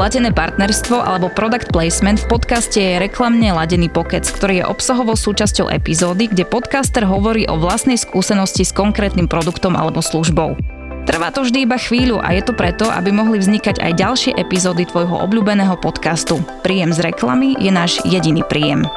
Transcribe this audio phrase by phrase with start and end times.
[0.00, 5.68] Platené partnerstvo alebo product placement v podcaste je reklamne ladený pokec, ktorý je obsahovou súčasťou
[5.68, 10.56] epizódy, kde podcaster hovorí o vlastnej skúsenosti s konkrétnym produktom alebo službou.
[11.04, 14.88] Trvá to vždy iba chvíľu a je to preto, aby mohli vznikať aj ďalšie epizódy
[14.88, 16.40] tvojho obľúbeného podcastu.
[16.64, 18.88] Príjem z reklamy je náš jediný príjem.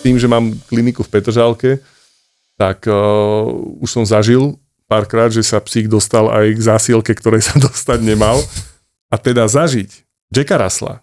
[0.00, 1.84] Tým, že mám kliniku v Petržálke,
[2.56, 3.52] tak uh,
[3.84, 4.56] už som zažil
[4.88, 8.40] párkrát, že sa psík dostal aj k zásielke, ktorej sa dostať nemal.
[9.08, 11.00] A teda zažiť Jacka Rasla,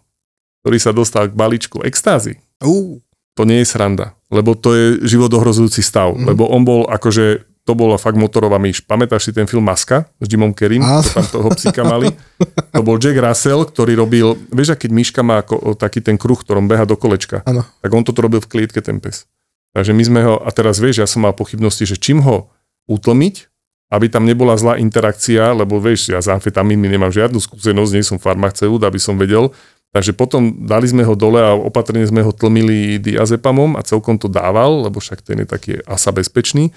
[0.62, 3.04] ktorý sa dostal k balíčku extázy, Uh,
[3.36, 6.24] to nie je sranda, lebo to je životohrozujúci stav, mm.
[6.24, 8.80] lebo on bol akože, to bola fakt motorová myš.
[8.88, 11.04] Pamätáš si ten film Maska s Jimom Áno.
[11.04, 12.16] to tam toho psíka mali?
[12.72, 16.40] To bol Jack Russell, ktorý robil, vieš, a keď myška má ako, taký ten kruh,
[16.40, 17.68] ktorom beha do kolečka, áno.
[17.84, 19.28] tak on toto robil v klietke ten pes.
[19.76, 22.48] Takže my sme ho, a teraz vieš, ja som mal pochybnosti, že čím ho
[22.88, 23.52] utlmiť,
[23.90, 28.18] aby tam nebola zlá interakcia, lebo vieš, ja s amfetamínmi nemám žiadnu skúsenosť, nie som
[28.18, 29.54] farmaceut, aby som vedel.
[29.96, 34.28] Takže potom dali sme ho dole a opatrne sme ho tlmili diazepamom a celkom to
[34.28, 36.74] dával, lebo však ten je taký asa bezpečný.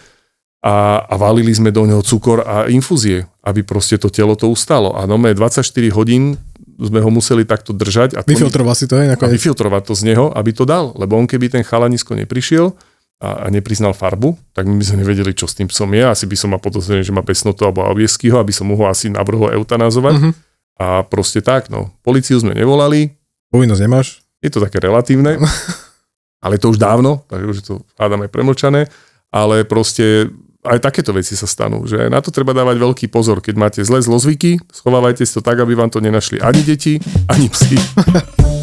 [0.59, 4.95] A, a valili sme do neho cukor a infúzie, aby proste to telo to ustalo.
[4.95, 5.63] A no 24
[5.95, 6.35] hodín
[6.79, 10.03] sme ho museli takto držať a, tlmiť- Vyfiltroval si to, hej, a vyfiltrovať to z
[10.15, 10.95] neho, aby to dal.
[10.95, 12.75] Lebo on keby ten chalanisko neprišiel
[13.19, 16.07] a, a nepriznal farbu, tak my by sme nevedeli, čo s tým psom je.
[16.07, 19.11] Asi by som mal podozrenie, že má pesnotu alebo avieskyho, aby som mu ho asi
[19.11, 20.15] navrhol eutanázovať.
[20.19, 20.31] Mhm.
[20.79, 21.91] A proste tak, no.
[22.07, 24.09] Policiu sme nevolali, Povinnosť nemáš?
[24.39, 25.41] je to také relatívne,
[26.45, 28.87] ale to už dávno, takže už to hádam aj premlčané,
[29.35, 30.31] ale proste
[30.63, 33.41] aj takéto veci sa stanú, že na to treba dávať veľký pozor.
[33.41, 37.47] Keď máte zlé zlozvyky, schovávajte si to tak, aby vám to nenašli ani deti, ani
[37.49, 37.79] psi.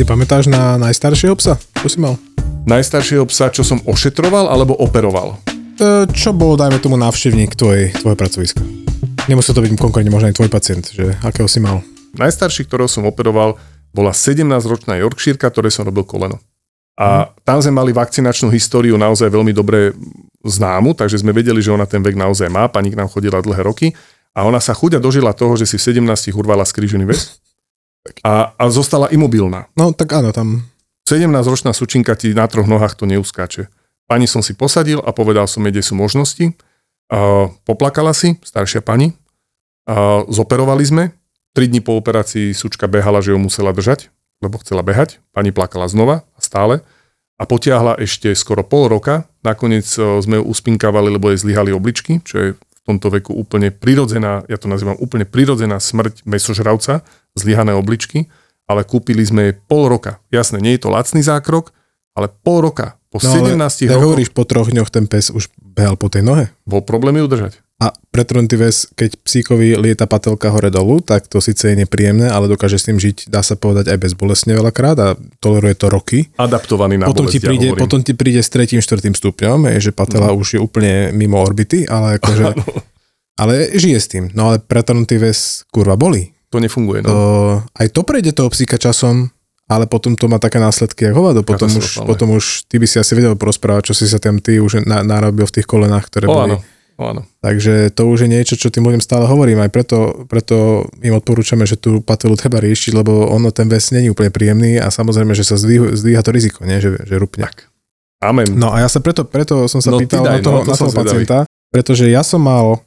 [0.00, 1.60] si pamätáš na najstaršieho psa?
[1.76, 2.16] Čo si mal?
[2.64, 5.36] Najstaršieho psa, čo som ošetroval alebo operoval?
[5.76, 8.64] E, čo bol, dajme tomu, návštevník tvojej, tvojho pracoviska?
[9.28, 11.84] Nemusel to byť konkrétne možno aj tvoj pacient, že akého si mal?
[12.16, 13.60] Najstarší, ktorého som operoval,
[13.92, 16.40] bola 17-ročná Yorkshireka, ktoré som robil koleno.
[16.96, 19.92] A tam sme mali vakcinačnú históriu naozaj veľmi dobre
[20.40, 22.72] známu, takže sme vedeli, že ona ten vek naozaj má.
[22.72, 23.92] Pani k nám chodila dlhé roky
[24.32, 27.49] a ona sa chuďa dožila toho, že si v 17 urvala skrížený väz
[28.24, 29.68] a, a zostala imobilná.
[29.76, 30.64] No tak áno, tam
[31.04, 33.68] 17-ročná sučinka ti na troch nohách to neuskáče.
[34.10, 36.54] Pani som si posadil a povedal som jej, kde sú možnosti.
[37.10, 39.14] A poplakala si, staršia pani.
[39.86, 41.04] A zoperovali sme.
[41.50, 45.18] Tri dní po operácii sučka behala, že ju musela držať, lebo chcela behať.
[45.34, 46.86] Pani plakala znova a stále.
[47.40, 49.26] A potiahla ešte skoro pol roka.
[49.42, 53.74] Nakoniec e, sme ju uspinkávali, lebo jej zlyhali obličky, čo je v tomto veku úplne
[53.74, 57.02] prirodzená, ja to nazývam úplne prirodzená smrť mesožravca,
[57.38, 58.26] zlyhané obličky
[58.70, 60.22] ale kúpili sme jej pol roka.
[60.30, 61.74] Jasné, nie je to lacný zákrok,
[62.14, 62.94] ale pol roka.
[63.10, 66.06] Po No, 17 ale tak rokoch hovoríš, po troch dňoch ten pes už behal po
[66.06, 66.54] tej nohe.
[66.62, 67.58] bol problém ju udržať.
[67.82, 72.46] A pretrhnutý väz, keď psíkovi lieta patelka hore dolu, tak to síce je nepríjemné, ale
[72.46, 75.08] dokáže s tým žiť, dá sa povedať, aj bezbolesne veľakrát a
[75.42, 76.28] toleruje to roky.
[76.38, 77.82] Adaptovaný na Potom ti, bolesť, ja príde, hovorím.
[77.82, 81.88] potom ti príde s tretím, štvrtým stupňom, je, že patela už je úplne mimo orbity,
[81.90, 82.44] ale akože,
[83.42, 84.24] ale žije s tým.
[84.36, 86.36] No ale pretrhnutý väz kurva boli.
[86.50, 87.02] To nefunguje.
[87.02, 87.16] To, No.
[87.72, 89.30] aj to prejde toho psíka časom,
[89.64, 91.40] ale potom to má také následky ako hovado.
[91.40, 94.58] Potom už, potom už ty by si asi vedel porozprávať, čo si sa tam ty
[94.58, 96.42] už na, narobil v tých kolenách, ktoré O, boli.
[96.50, 96.56] áno.
[96.98, 97.22] O, áno.
[97.38, 99.62] Takže to už je niečo, čo tým ľuďom stále hovorím.
[99.62, 104.10] Aj preto, preto im odporúčame, že tú patelu treba riešiť, lebo ono ten ves není
[104.10, 106.82] úplne príjemný a samozrejme, že sa zdvíha, zdvíha to riziko, nie?
[106.82, 107.46] Že, že rupne.
[107.46, 107.70] Tak.
[108.20, 108.52] Amen.
[108.52, 110.70] No a ja sa preto, preto som sa No, pýtal na daj, toho, no, to
[110.70, 111.38] na toho pacienta,
[111.70, 112.82] pretože ja som mal,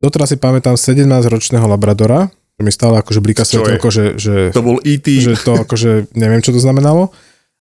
[0.00, 3.60] doteraz si pamätám 17-ročného labradora, čo mi stále akože blíka je?
[3.60, 5.20] svetelko, že, že, To bol E E.T.
[5.20, 7.12] že to akože neviem, čo to znamenalo,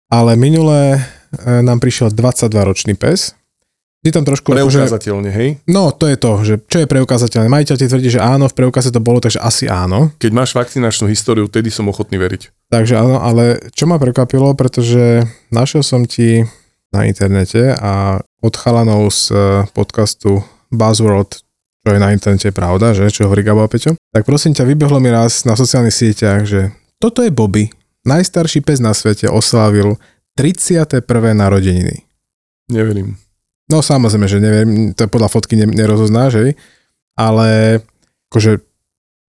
[0.08, 1.00] ale minule e,
[1.60, 3.36] nám prišiel 22-ročný pes.
[4.06, 5.58] Ty tam trošku akože, Preukázateľne, hej?
[5.66, 7.50] No, to je to, že čo je preukázateľné.
[7.50, 10.14] Majiteľ ti tvrdí, že áno, v preukaze to bolo, takže asi áno.
[10.22, 12.70] Keď máš vakcinačnú históriu, tedy som ochotný veriť.
[12.70, 16.46] Takže áno, ale čo ma prekvapilo, pretože našiel som ti
[16.94, 19.38] na internete a od chalanov z e,
[19.74, 21.42] podcastu Buzzworld,
[21.86, 24.98] čo je na internete pravda, že, čo hovorí Gabo a Peťo, tak prosím ťa, vybehlo
[24.98, 27.70] mi raz na sociálnych sieťach, že toto je Bobby,
[28.10, 30.02] najstarší pes na svete, oslávil
[30.34, 31.06] 31.
[31.38, 32.02] narodeniny.
[32.74, 33.22] Neverím.
[33.70, 36.50] No samozrejme, že neviem, to podľa fotky ne, nerozoznáš, hej,
[37.14, 37.82] ale
[38.34, 38.66] akože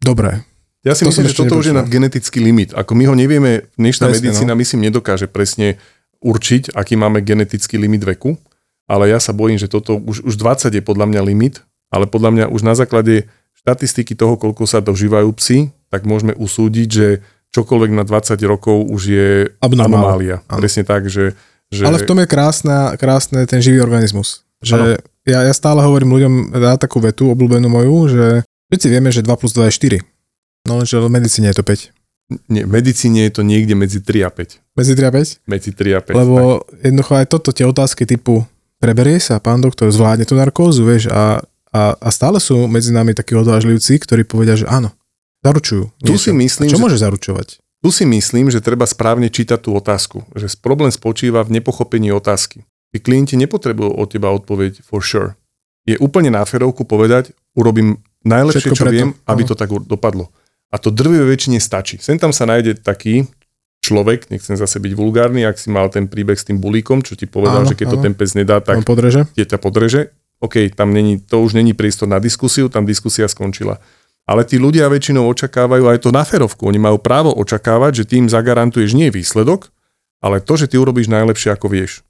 [0.00, 0.40] dobre.
[0.80, 2.72] Ja si To myslím, že toto už je nad genetický limit.
[2.72, 4.60] Ako my ho nevieme, dnešná Presne, medicína no.
[4.64, 5.76] myslím nedokáže presne
[6.24, 8.40] určiť, aký máme genetický limit veku,
[8.88, 11.60] ale ja sa bojím, že toto už, už 20 je podľa mňa limit,
[11.96, 13.26] ale podľa mňa už na základe
[13.56, 15.58] štatistiky toho, koľko sa dožívajú psi,
[15.88, 17.08] tak môžeme usúdiť, že
[17.56, 19.28] čokoľvek na 20 rokov už je
[19.64, 20.44] anomália.
[20.46, 20.60] Áno.
[20.60, 21.32] Presne tak, že,
[21.72, 24.44] že Ale v tom je krásna, krásne ten živý organizmus.
[24.60, 28.24] Že ja, ja stále hovorím ľuďom, dá takú vetu obľúbenú moju, že
[28.70, 30.68] všetci vieme, že 2 plus 2 je 4.
[30.70, 32.50] No lenže v medicíne je to 5.
[32.50, 34.78] nie, v medicíne je to niekde medzi 3 a 5.
[34.78, 35.46] Medzi 3 a 5?
[35.46, 36.14] Medzi 3 a 5.
[36.14, 36.36] Lebo
[36.82, 38.42] jednoducho aj toto, tie otázky typu
[38.82, 41.40] preberie sa, pán doktor, zvládne tú narkózu, vieš, a,
[41.76, 44.96] a, a stále sú medzi nami takí odvážlivci, ktorí povedia, že áno,
[45.40, 45.92] zaručujú.
[46.00, 47.48] Tu si myslím, a čo že- môže zaručovať?
[47.76, 50.24] Tu si myslím, že treba správne čítať tú otázku.
[50.32, 52.64] Že problém spočíva v nepochopení otázky.
[52.90, 55.36] Tí klienti nepotrebujú od teba odpoveď for sure.
[55.84, 58.94] Je úplne na ferovku povedať, urobím najlepšie, Všetko čo preto.
[58.96, 59.48] viem, aby Áno.
[59.48, 60.32] to tak dopadlo.
[60.66, 62.00] A to drvivé väčšine stačí.
[62.00, 63.28] Sem tam sa nájde taký
[63.86, 67.30] človek, nechcem zase byť vulgárny, ak si mal ten príbeh s tým bulíkom, čo ti
[67.30, 68.04] povedal, Áno, že keď to áno.
[68.04, 68.82] ten pes nedá, Tak.
[68.82, 69.30] podreže?
[69.30, 70.10] tie ťa podreže.
[70.40, 73.80] OK, tam není, to už není priestor na diskusiu, tam diskusia skončila.
[74.26, 76.66] Ale tí ľudia väčšinou očakávajú aj to na ferovku.
[76.66, 79.70] Oni majú právo očakávať, že ty im zagarantuješ nie výsledok,
[80.18, 82.02] ale to, že ty urobíš najlepšie, ako vieš.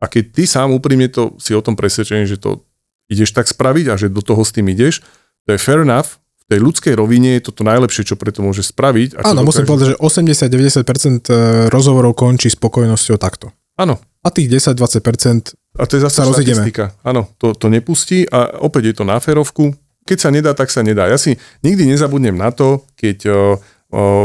[0.00, 2.64] A keď ty sám úprimne to si o tom presvedčený, že to
[3.10, 5.02] ideš tak spraviť a že do toho s tým ideš,
[5.44, 6.20] to je fair enough.
[6.48, 9.20] V tej ľudskej rovine je to to najlepšie, čo preto môžeš spraviť.
[9.20, 13.52] A Áno, musím povedať, že 80-90% rozhovorov končí spokojnosťou takto.
[13.76, 16.96] Áno, A tých 10-20% A to je zase štatistika.
[17.04, 19.76] Áno, to, to nepustí a opäť je to na férovku.
[20.08, 21.04] Keď sa nedá, tak sa nedá.
[21.04, 23.28] Ja si nikdy nezabudnem na to, keď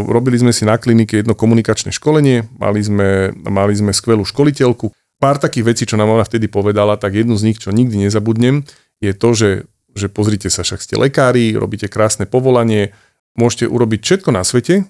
[0.08, 4.92] robili sme si na klinike jedno komunikačné školenie, mali sme, mali sme skvelú školiteľku.
[5.24, 8.68] Pár takých vecí, čo nám ona vtedy povedala, tak jednu z nich, čo nikdy nezabudnem,
[9.00, 9.52] je to, že,
[9.96, 12.92] že pozrite sa, však ste lekári, robíte krásne povolanie,
[13.40, 14.84] môžete urobiť všetko na svete,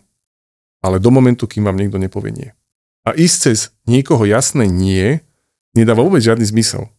[0.82, 2.50] ale do momentu, kým vám niekto nepovie nie.
[3.06, 5.22] A ísť cez niekoho jasné nie,
[5.74, 6.90] nedáva vôbec žiadny zmysel.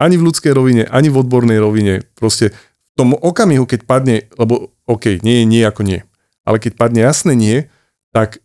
[0.00, 2.04] Ani v ľudskej rovine, ani v odbornej rovine.
[2.16, 6.00] Proste v tom okamihu, keď padne, lebo OK, nie je nie ako nie,
[6.44, 7.68] ale keď padne jasné nie,
[8.10, 8.40] tak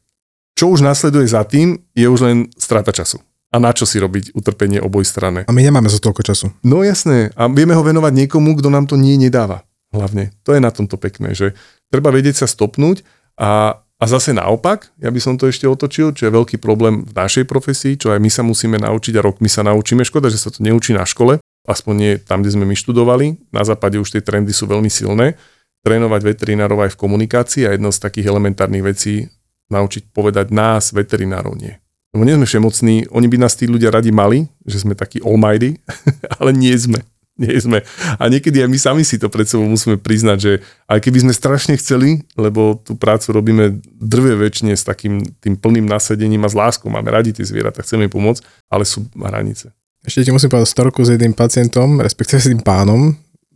[0.55, 3.19] čo už nasleduje za tým, je už len strata času.
[3.51, 5.47] A na čo si robiť utrpenie oboj strane?
[5.47, 6.51] a my nemáme za toľko času.
[6.63, 9.63] No jasné, a vieme ho venovať niekomu, kto nám to nie nedáva.
[9.95, 10.35] Hlavne.
[10.43, 11.55] To je na tomto pekné, že
[11.87, 13.07] treba vedieť sa stopnúť
[13.39, 17.09] a, a zase naopak, ja by som to ešte otočil, čo je veľký problém v
[17.17, 20.05] našej profesii, čo aj my sa musíme naučiť a rok my sa naučíme.
[20.05, 23.49] Škoda, že sa to neučí na škole, aspoň nie tam, kde sme my študovali.
[23.49, 25.41] Na západe už tie trendy sú veľmi silné.
[25.81, 29.25] Trénovať veterinárov aj v komunikácii a jedna z takých elementárnych vecí
[29.73, 31.73] naučiť povedať nás, veterinárov nie.
[32.13, 35.81] Lebo nie sme všemocní, oni by nás tí ľudia radi mali, že sme takí almighty,
[36.37, 37.01] ale nie sme.
[37.41, 37.83] Nie sme.
[38.15, 40.51] A niekedy aj my sami si to pred sebou musíme priznať, že
[40.87, 45.83] aj keby sme strašne chceli, lebo tú prácu robíme drve väčšine s takým tým plným
[45.83, 48.39] nasadením a s láskou, máme radi tie zvieratá, chceme im pomôcť,
[48.71, 49.75] ale sú hranice.
[50.07, 53.11] Ešte ti musím povedať storku s jedným pacientom, respektíve s jedným pánom,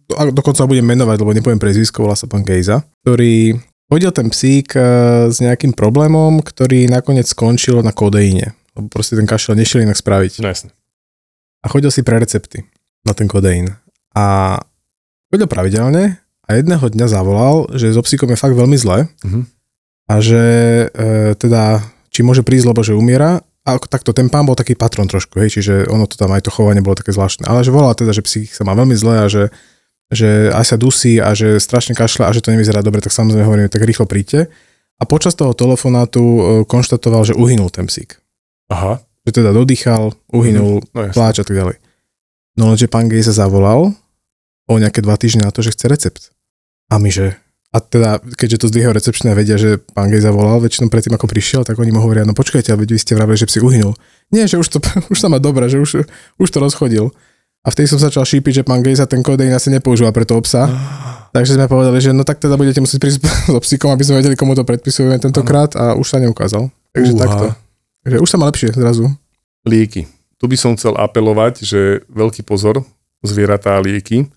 [0.09, 3.53] a dokonca budem menovať, lebo nepoviem prezvisko, volá sa pán Gejza, ktorý
[3.93, 4.81] hodil ten psík e,
[5.29, 8.57] s nejakým problémom, ktorý nakoniec skončil na kodeíne.
[8.73, 10.41] Lebo proste ten kašel nešiel inak spraviť.
[10.41, 10.73] No jasne.
[11.61, 12.65] A chodil si pre recepty
[13.03, 13.71] na ten kodeín.
[14.13, 14.57] A
[15.29, 19.41] chodil pravidelne a jedného dňa zavolal, že so psíkom je fakt veľmi zle Mhm.
[20.09, 20.43] a že
[20.89, 21.05] e,
[21.35, 23.39] teda či môže prísť, lebo že umiera.
[23.67, 26.49] A takto, ten pán bol taký patron trošku, hej, čiže ono to tam aj to
[26.49, 27.45] chovanie bolo také zvláštne.
[27.45, 29.53] Ale že volal teda, že psík sa má veľmi zle a že,
[30.09, 33.45] že aj sa dusí a že strašne kašle a že to nevyzerá dobre, tak samozrejme
[33.45, 34.49] hovorím, tak rýchlo príďte.
[34.97, 38.18] A počas toho telefonátu e, konštatoval, že uhynul ten psík.
[38.73, 41.13] Aha, Že teda dodýchal, uhynul, no jasne.
[41.13, 41.75] pláč a tak ďalej.
[42.59, 43.95] No lenže pán Gej sa zavolal
[44.68, 46.23] o nejaké dva týždne na to, že chce recept.
[46.92, 47.39] A my že,
[47.71, 51.63] a teda, keďže to zdvíhajú recepčné vedia, že pán Gej zavolal väčšinou predtým, ako prišiel,
[51.63, 53.95] tak oni mu hovoria, no počkajte, ale vy ste vravili, že si uhynul.
[54.35, 54.78] Nie, že už, to,
[55.13, 56.04] už sa má dobre, že už,
[56.35, 57.16] už to rozchodil.
[57.63, 60.44] A vtedy som začal šípiť, že pán Gej sa ten kodeín asi nepoužíva pre toho
[60.44, 60.68] psa.
[61.35, 63.19] Takže sme povedali, že no tak teda budete musieť prísť
[63.56, 66.68] so psíkom, aby sme vedeli, komu to predpisujeme tentokrát a už sa neukázal.
[66.92, 67.21] Takže Uha.
[67.23, 67.45] takto.
[68.04, 69.07] Takže už sa má lepšie zrazu.
[69.63, 70.19] Lieky.
[70.39, 72.87] Tu by som chcel apelovať, že veľký pozor,
[73.21, 74.31] zvieratá a lieky.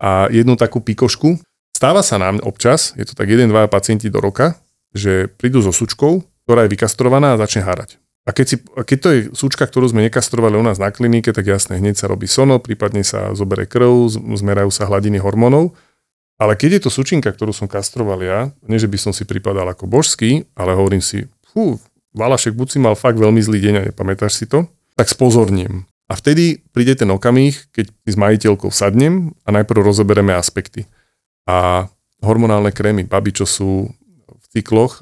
[0.00, 1.38] A jednu takú pikošku.
[1.76, 4.56] Stáva sa nám občas, je to tak jeden, dva pacienti do roka,
[4.96, 8.02] že prídu so sučkou, ktorá je vykastrovaná a začne hárať.
[8.22, 11.34] A keď, si, a keď to je súčka, ktorú sme nekastrovali u nás na klinike,
[11.34, 15.74] tak jasne, hneď sa robí sono, prípadne sa zobere krv, zmerajú sa hladiny hormónov.
[16.38, 19.66] Ale keď je to sučinka, ktorú som kastroval ja, nie že by som si pripadal
[19.74, 21.82] ako božský, ale hovorím si, fú,
[22.14, 25.88] Valašek buď si mal fakt veľmi zlý deň a nepamätáš si to, tak spozorním.
[26.10, 30.84] A vtedy príde ten okamih, keď s majiteľkou sadnem a najprv rozobereme aspekty.
[31.48, 31.88] A
[32.20, 33.88] hormonálne krémy, baby, čo sú
[34.28, 35.00] v cykloch,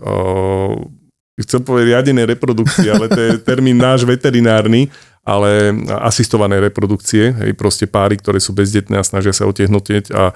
[1.41, 4.93] chcem povedať riadené reprodukcie, ale to je termín náš veterinárny,
[5.27, 10.33] ale asistované reprodukcie, hej, proste páry, ktoré sú bezdetné a snažia sa otiehnuť a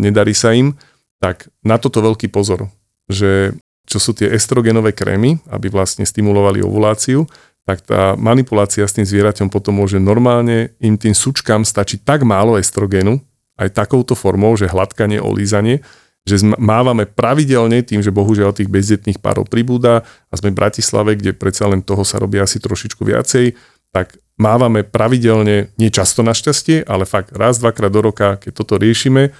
[0.00, 0.74] nedarí sa im,
[1.20, 2.72] tak na toto veľký pozor,
[3.06, 3.54] že
[3.86, 7.28] čo sú tie estrogenové krémy, aby vlastne stimulovali ovuláciu,
[7.66, 12.54] tak tá manipulácia s tým zvieraťom potom môže normálne im tým sučkám stačiť tak málo
[12.62, 13.18] estrogenu,
[13.58, 15.82] aj takouto formou, že hladkanie, olízanie,
[16.26, 21.34] že mávame pravidelne tým, že bohužiaľ tých bezdetných párov pribúda a sme v Bratislave, kde
[21.34, 23.54] predsa len toho sa robí asi trošičku viacej,
[23.90, 29.34] tak mávame pravidelne, nie často našťastie, ale fakt raz, dvakrát do roka, keď toto riešime.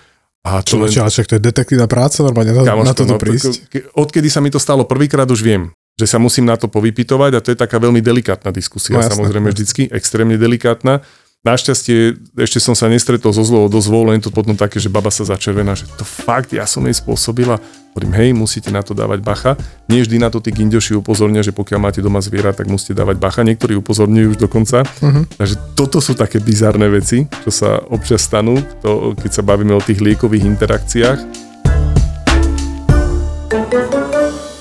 [0.46, 1.10] A to Čo, len...
[1.10, 3.66] však to je detektívna práca, normálne na, Kamoško, na toto no, prísť.
[3.98, 7.40] Odkedy sa mi to stalo prvýkrát, už viem, že sa musím na to povypitovať a
[7.40, 11.00] to je taká veľmi delikátna diskusia, no, samozrejme vždycky, extrémne delikátna.
[11.40, 15.22] Našťastie ešte som sa nestretol so zlou dosť len to potom také, že baba sa
[15.22, 17.62] začervená, že to fakt ja som jej spôsobila.
[17.94, 19.52] Hovorím, hej, musíte na to dávať bacha.
[19.88, 23.16] Nie vždy na to tí gindoši upozornia, že pokiaľ máte doma zviera, tak musíte dávať
[23.16, 23.40] bacha.
[23.46, 24.84] Niektorí upozorňujú už dokonca.
[24.84, 25.24] Uh-huh.
[25.38, 29.80] Takže toto sú také bizarné veci, čo sa občas stanú, to, keď sa bavíme o
[29.80, 31.18] tých liekových interakciách.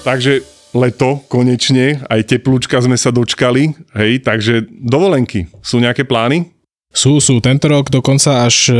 [0.05, 5.47] Takže leto konečne, aj teplúčka sme sa dočkali, hej, takže dovolenky.
[5.63, 6.54] Sú nejaké plány?
[6.95, 7.43] Sú, sú.
[7.43, 8.73] Tento rok dokonca až e,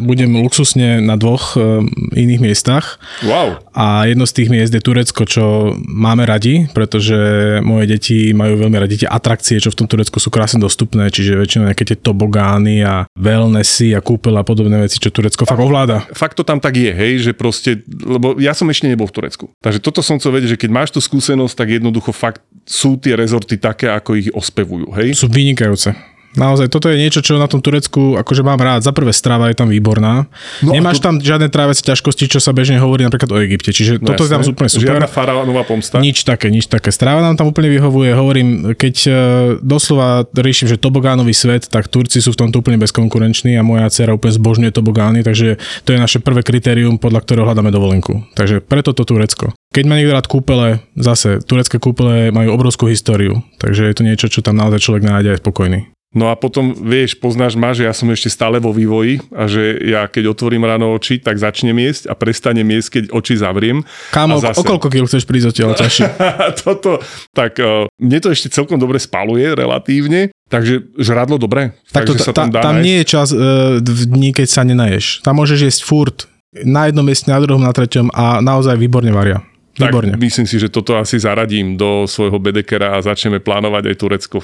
[0.00, 1.84] budem luxusne na dvoch e,
[2.16, 2.96] iných miestach.
[3.28, 3.60] Wow.
[3.76, 7.14] A jedno z tých miest je Turecko, čo máme radi, pretože
[7.60, 11.36] moje deti majú veľmi radi tie atrakcie, čo v tom Turecku sú krásne dostupné, čiže
[11.36, 16.08] väčšinou nejaké tie tobogány a wellnessy a kúpel a podobné veci, čo Turecko fakt ovláda.
[16.16, 19.52] Fakt to tam tak je, hej, že proste, lebo ja som ešte nebol v Turecku.
[19.60, 23.12] Takže toto som chcel vedieť, že keď máš tú skúsenosť, tak jednoducho fakt sú tie
[23.12, 25.12] rezorty také, ako ich ospevujú, hej?
[25.12, 26.17] Sú vynikajúce.
[26.38, 28.86] Naozaj, toto je niečo, čo na tom Turecku akože mám rád.
[28.86, 30.30] Za prvé strava je tam výborná.
[30.62, 31.10] No Nemáš to...
[31.10, 33.74] tam žiadne tráviace ťažkosti, čo sa bežne hovorí napríklad o Egypte.
[33.74, 35.02] Čiže no toto je tam úplne super.
[35.02, 35.98] Žiadna faraónová pomsta.
[35.98, 36.94] Nič také, nič také.
[36.94, 38.14] Strava nám tam úplne vyhovuje.
[38.14, 39.14] Hovorím, keď uh,
[39.58, 44.14] doslova riešim, že tobogánový svet, tak Turci sú v tomto úplne bezkonkurenční a moja dcera
[44.14, 48.22] úplne zbožňuje tobogány, takže to je naše prvé kritérium, podľa ktorého hľadáme dovolenku.
[48.38, 49.50] Takže preto to Turecko.
[49.74, 54.26] Keď má niekto rád kúpele, zase turecké kúpele majú obrovskú históriu, takže je to niečo,
[54.30, 55.97] čo tam naozaj človek nájde aj spokojný.
[56.08, 59.76] No a potom, vieš, poznáš ma, že ja som ešte stále vo vývoji a že
[59.84, 63.84] ja keď otvorím ráno oči, tak začnem jesť a prestanem jesť, keď oči zavriem.
[64.08, 64.56] Kámo, zase...
[64.56, 66.06] o koľko kil chceš prísť odtiaľ ťažšie?
[66.64, 67.04] Toto,
[67.36, 71.76] tak uh, mne to ešte celkom dobre spaluje relatívne, takže žradlo dobre.
[71.92, 75.20] Tak to, sa tam, dá tam nie je čas uh, v dní, keď sa nenaješ.
[75.20, 76.24] Tam môžeš jesť furt
[76.56, 79.44] na jednom mieste, na druhom, na treťom a naozaj výborne varia.
[79.76, 80.16] Výborne.
[80.16, 84.38] Tak myslím si, že toto asi zaradím do svojho bedekera a začneme plánovať aj Turecko.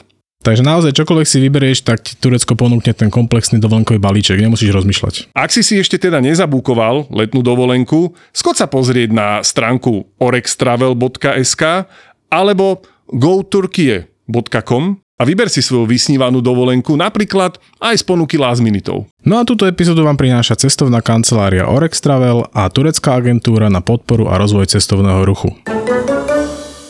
[0.45, 5.33] Takže naozaj čokoľvek si vyberieš, tak ti Turecko ponúkne ten komplexný dovolenkový balíček, nemusíš rozmýšľať.
[5.33, 11.89] Ak si si ešte teda nezabúkoval letnú dovolenku, skôr sa pozrieť na stránku orextravel.sk
[12.29, 19.09] alebo goturkie.com a vyber si svoju vysnívanú dovolenku, napríklad aj z ponuky last minutov.
[19.25, 24.29] No a túto epizódu vám prináša cestovná kancelária Orex Travel a turecká agentúra na podporu
[24.29, 25.57] a rozvoj cestovného ruchu.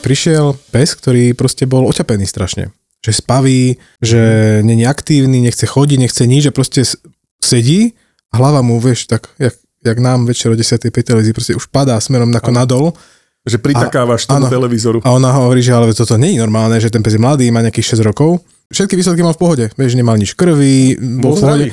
[0.02, 4.20] Prišiel pes, ktorý proste bol oťapený strašne že spaví, že
[4.64, 6.80] není aktívny, nechce chodiť, nechce nič, že proste
[7.44, 7.92] sedí
[8.32, 9.52] a hlava mu, vieš, tak jak,
[9.84, 10.80] jak nám večer o 10.
[10.88, 12.87] televízii proste už padá smerom ako nadol.
[13.44, 15.04] Že pritakávaš tomu televízoru.
[15.04, 17.61] A ona hovorí, že ale toto nie je normálne, že ten pes je mladý, má
[17.61, 18.40] nejakých 6 rokov.
[18.73, 21.66] Všetky výsledky mal v pohode, vieš, nemal nič krvi, bol v pohode.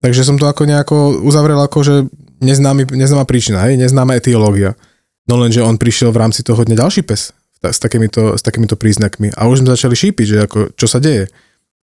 [0.00, 1.94] Takže som to ako nejako uzavrel ako, že
[2.40, 4.72] neznámy, neznáma príčina, hej, neznáma etiológia.
[5.28, 9.34] No lenže on prišiel v rámci toho dňa ďalší pes s takýmito, s takýmito príznakmi.
[9.34, 11.26] A už sme začali šípiť, že ako, čo sa deje.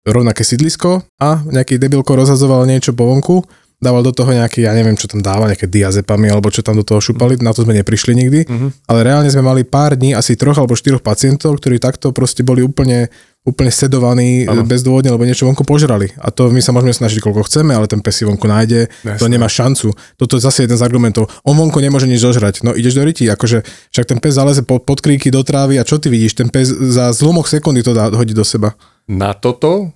[0.03, 3.47] Rovnaké sídlisko a nejaký debilko rozhazoval niečo po vonku,
[3.83, 6.87] dával do toho nejaký, ja neviem, čo tam dáva, nejaké diazepamy alebo čo tam do
[6.87, 8.69] toho šupali, na to sme neprišli nikdy, uh-huh.
[8.87, 12.63] ale reálne sme mali pár dní, asi troch alebo štyroch pacientov, ktorí takto proste boli
[12.63, 13.11] úplne
[13.43, 14.63] úplne sedovaní ano.
[14.63, 16.15] bezdôvodne, lebo niečo vonku požrali.
[16.15, 19.19] A to my sa môžeme snažiť koľko chceme, ale ten pes si vonku nájde, Jasne.
[19.19, 19.91] to nemá šancu.
[20.15, 21.27] Toto je zase jeden z argumentov.
[21.43, 22.63] On vonku nemôže nič zožrať.
[22.63, 25.83] No ideš do ryti, akože však ten pes zaleze pod, pod kríky do trávy a
[25.83, 26.39] čo ty vidíš?
[26.39, 28.79] Ten pes za zlomok sekundy to dá hodiť do seba.
[29.11, 29.91] Na toto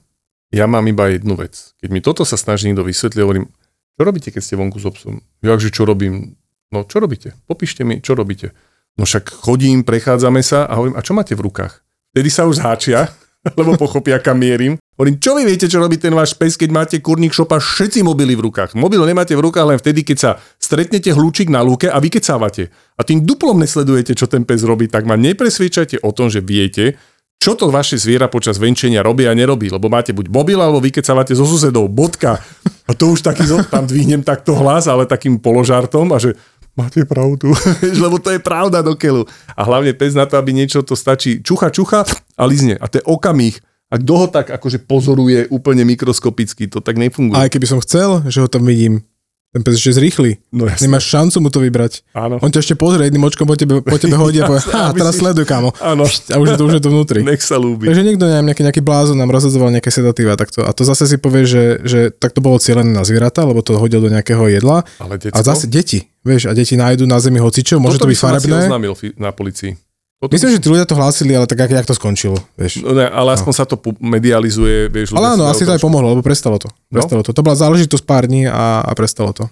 [0.52, 1.76] ja mám iba jednu vec.
[1.80, 3.48] Keď mi toto sa snaží niekto vysvetliť, hovorím,
[3.98, 5.26] čo robíte, keď ste vonku s obsom?
[5.42, 6.38] Jakže čo robím?
[6.70, 7.34] No čo robíte?
[7.50, 8.54] Popíšte mi, čo robíte.
[8.98, 11.82] No však chodím, prechádzame sa a hovorím, a čo máte v rukách?
[12.14, 13.10] Vtedy sa už zháčia
[13.60, 14.76] lebo pochopia, kam mierim.
[14.98, 18.34] Hovorím, čo vy viete, čo robí ten váš pes, keď máte kurník šopa všetci mobily
[18.34, 18.74] v rukách.
[18.74, 22.74] Mobil nemáte v rukách len vtedy, keď sa stretnete hľúčik na lúke a vykecávate.
[22.98, 26.98] A tým duplom nesledujete, čo ten pes robí, tak ma nepresviečate o tom, že viete,
[27.38, 31.38] čo to vaše zviera počas venčenia robí a nerobí, lebo máte buď mobil, alebo vykecávate
[31.38, 32.42] so susedou, bodka.
[32.90, 36.36] A to už taký, tam dvihnem takto hlas, ale takým položartom a že
[36.78, 37.54] máte pravdu,
[38.04, 39.26] lebo to je pravda do keľu.
[39.58, 42.06] A hlavne pes na to, aby niečo to stačí čucha, čucha
[42.38, 42.78] a lizne.
[42.78, 43.58] A to je okamih.
[43.88, 47.40] A kto ho tak akože pozoruje úplne mikroskopicky, to tak nefunguje.
[47.40, 49.08] A aj keby som chcel, že ho tam vidím,
[49.58, 50.38] ten pes ešte zrýchli.
[50.52, 50.86] No jasne.
[50.86, 52.06] Nemáš šancu mu to vybrať.
[52.12, 52.38] Áno.
[52.38, 55.12] On ťa ešte pozrie jedným očkom po tebe, po tebe hodí a povie, ha, teraz
[55.12, 55.74] si- sleduj, kámo.
[55.80, 57.20] Áno, A už je to, už je to vnútri.
[57.22, 57.84] nech sa ľúbi.
[57.84, 60.62] Takže niekto, neviem, nejaký, nejaký blázon nám rozhodzoval nejaké sedatíva takto.
[60.62, 63.74] A to zase si povie, že, že tak to bolo cieľené na zvieratá, lebo to
[63.74, 64.86] hodil do nejakého jedla.
[64.98, 68.10] Ale decko, A zase deti, vieš, a deti nájdu na zemi hocičo, môže toto to
[68.10, 68.60] by byť som asi farebné.
[68.64, 69.72] oznámil fi- na policii.
[70.18, 72.82] Toto Myslím, že tí ľudia to hlásili, ale tak jak, jak to skončilo, vieš.
[72.82, 75.14] No ne, ale aspoň sa to medializuje, vieš.
[75.14, 76.74] Ale áno, asi to aj pomohlo, lebo prestalo to.
[76.90, 76.98] No.
[76.98, 77.38] Prestalo to.
[77.38, 79.46] To bola záležitosť pár dní a, a prestalo to.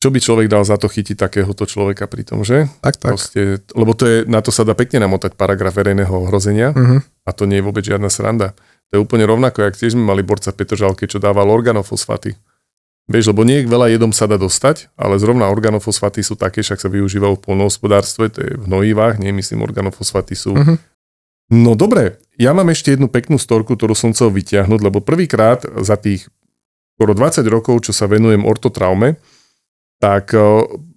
[0.00, 2.64] Čo by človek dal za to chytiť takéhoto človeka pri tom, že?
[2.80, 3.12] Tak, tak.
[3.12, 6.96] Proste, lebo to je, na to sa dá pekne namotať paragraf verejného ohrozenia Mhm.
[7.24, 8.56] a to nie je vôbec žiadna sranda.
[8.88, 12.38] To je úplne rovnako, jak tiež sme mali borca v Petržalke, čo dával organofosfaty.
[13.06, 16.90] Vieš, lebo nie veľa jedom sa dá dostať, ale zrovna organofosfaty sú také, však sa
[16.90, 20.58] využívajú v polnohospodárstve, to je v hnojivách, nie myslím, organofosfaty sú.
[20.58, 20.74] Mhm.
[21.46, 25.94] No dobre, ja mám ešte jednu peknú storku, ktorú som chcel vyťahnuť, lebo prvýkrát za
[25.94, 26.26] tých
[26.98, 29.20] skoro 20 rokov, čo sa venujem ortotraume,
[30.02, 30.42] tak eh,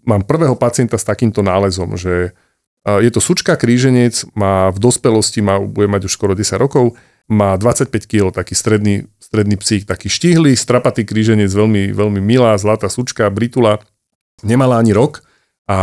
[0.08, 5.46] mám prvého pacienta s takýmto nálezom, že eh, je to sučka kríženec, má v dospelosti,
[5.46, 6.98] má, bude mať už skoro 10 rokov,
[7.30, 12.90] má 25 kg, taký stredný, stredný psík, taký štihlý, strapatý kríženec, veľmi, veľmi milá, zlatá
[12.90, 13.78] sučka, britula,
[14.42, 15.22] nemala ani rok
[15.70, 15.78] a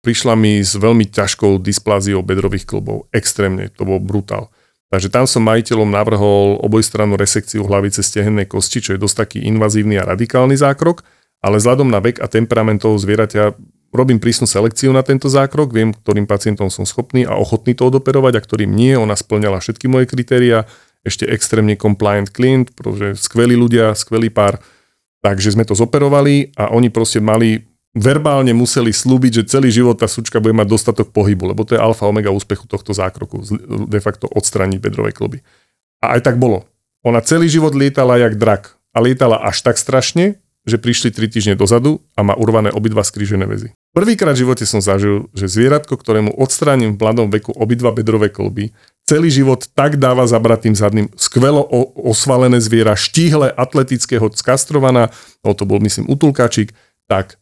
[0.00, 3.12] prišla mi s veľmi ťažkou dyspláziou bedrových klbov.
[3.12, 4.48] Extrémne, to bol brutál.
[4.88, 10.00] Takže tam som majiteľom navrhol obojstrannú resekciu hlavice stehennej kosti, čo je dosť taký invazívny
[10.00, 11.04] a radikálny zákrok,
[11.44, 13.60] ale vzhľadom na vek a temperament toho zvieraťa
[13.92, 18.40] robím prísnu selekciu na tento zákrok, viem, ktorým pacientom som schopný a ochotný to odoperovať
[18.40, 18.96] a ktorým nie.
[18.96, 20.64] Ona splňala všetky moje kritéria,
[21.06, 24.58] ešte extrémne compliant client, pretože skvelí ľudia, skvelý pár.
[25.22, 27.62] Takže sme to zoperovali a oni proste mali,
[27.94, 31.80] verbálne museli slúbiť, že celý život tá sučka bude mať dostatok pohybu, lebo to je
[31.80, 33.40] alfa omega úspechu tohto zákroku,
[33.86, 35.40] de facto odstraniť bedrové kloby.
[36.02, 36.66] A aj tak bolo.
[37.06, 38.74] Ona celý život lietala jak drak.
[38.92, 43.46] A lietala až tak strašne, že prišli 3 týždne dozadu a má urvané obidva skrížené
[43.46, 43.70] väzy.
[43.94, 48.74] Prvýkrát v živote som zažil, že zvieratko, ktorému odstránim v mladom veku obidva bedrové kolby,
[49.06, 51.62] celý život tak dáva zabrať tým zadným skvelo
[51.94, 55.14] osvalené zviera, štíhle, atletického, skastrovaná,
[55.46, 56.74] no to bol myslím utulkačík,
[57.06, 57.38] tak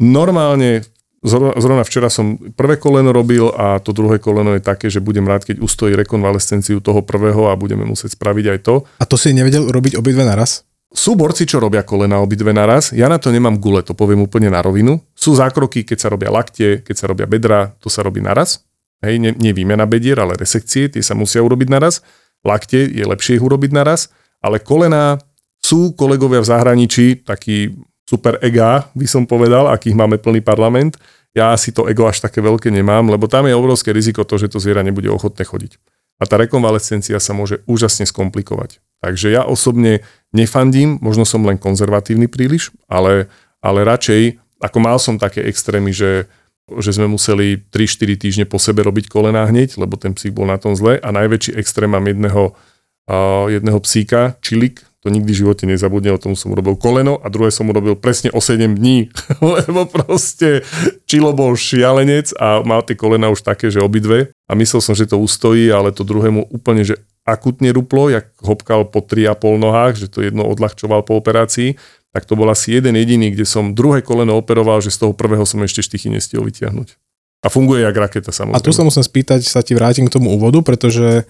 [0.00, 0.88] normálne,
[1.20, 5.44] zrovna, včera som prvé koleno robil a to druhé koleno je také, že budem rád,
[5.44, 8.74] keď ustojí rekonvalescenciu toho prvého a budeme musieť spraviť aj to.
[8.96, 10.64] A to si nevedel urobiť obidve naraz?
[10.96, 12.88] Sú borci, čo robia kolena obidve naraz.
[12.94, 14.96] Ja na to nemám gule, to poviem úplne na rovinu.
[15.12, 18.64] Sú zákroky, keď sa robia laktie, keď sa robia bedra, to sa robí naraz.
[19.04, 22.00] Hej, nie, nie výmena bedier, ale resekcie, tie sa musia urobiť naraz.
[22.46, 24.08] Laktie je lepšie ich urobiť naraz,
[24.40, 25.20] ale kolená
[25.60, 27.74] sú kolegovia v zahraničí, takí
[28.06, 30.94] super ega, by som povedal, akých máme plný parlament.
[31.36, 34.48] Ja si to ego až také veľké nemám, lebo tam je obrovské riziko to, že
[34.48, 35.76] to zviera nebude ochotné chodiť.
[36.16, 38.80] A tá rekonvalescencia sa môže úžasne skomplikovať.
[39.04, 40.00] Takže ja osobne
[40.32, 43.28] nefandím, možno som len konzervatívny príliš, ale,
[43.60, 46.24] ale radšej, ako mal som také extrémy, že,
[46.66, 50.58] že sme museli 3-4 týždne po sebe robiť kolená hneď, lebo ten psík bol na
[50.58, 50.98] tom zle.
[50.98, 52.58] A najväčší extrém mám jedného,
[53.06, 57.22] uh, jedného psíka, Čilik, to nikdy v živote nezabudne, o tom som urobil koleno.
[57.22, 59.14] A druhé som urobil presne o 7 dní,
[59.62, 60.66] lebo proste
[61.06, 64.34] Čilo bol šialenec a mal tie kolena už také, že obidve.
[64.50, 68.86] A myslel som, že to ustojí, ale to druhému úplne, že akutne ruplo, jak hopkal
[68.90, 71.78] po 3,5 nohách, že to jedno odľahčoval po operácii,
[72.16, 75.44] tak to bol asi jeden jediný, kde som druhé koleno operoval, že z toho prvého
[75.44, 76.96] som ešte štychy nestihol vytiahnuť.
[77.44, 78.56] A funguje jak raketa samozrejme.
[78.56, 81.28] A tu sa musím spýtať, sa ti vrátim k tomu úvodu, pretože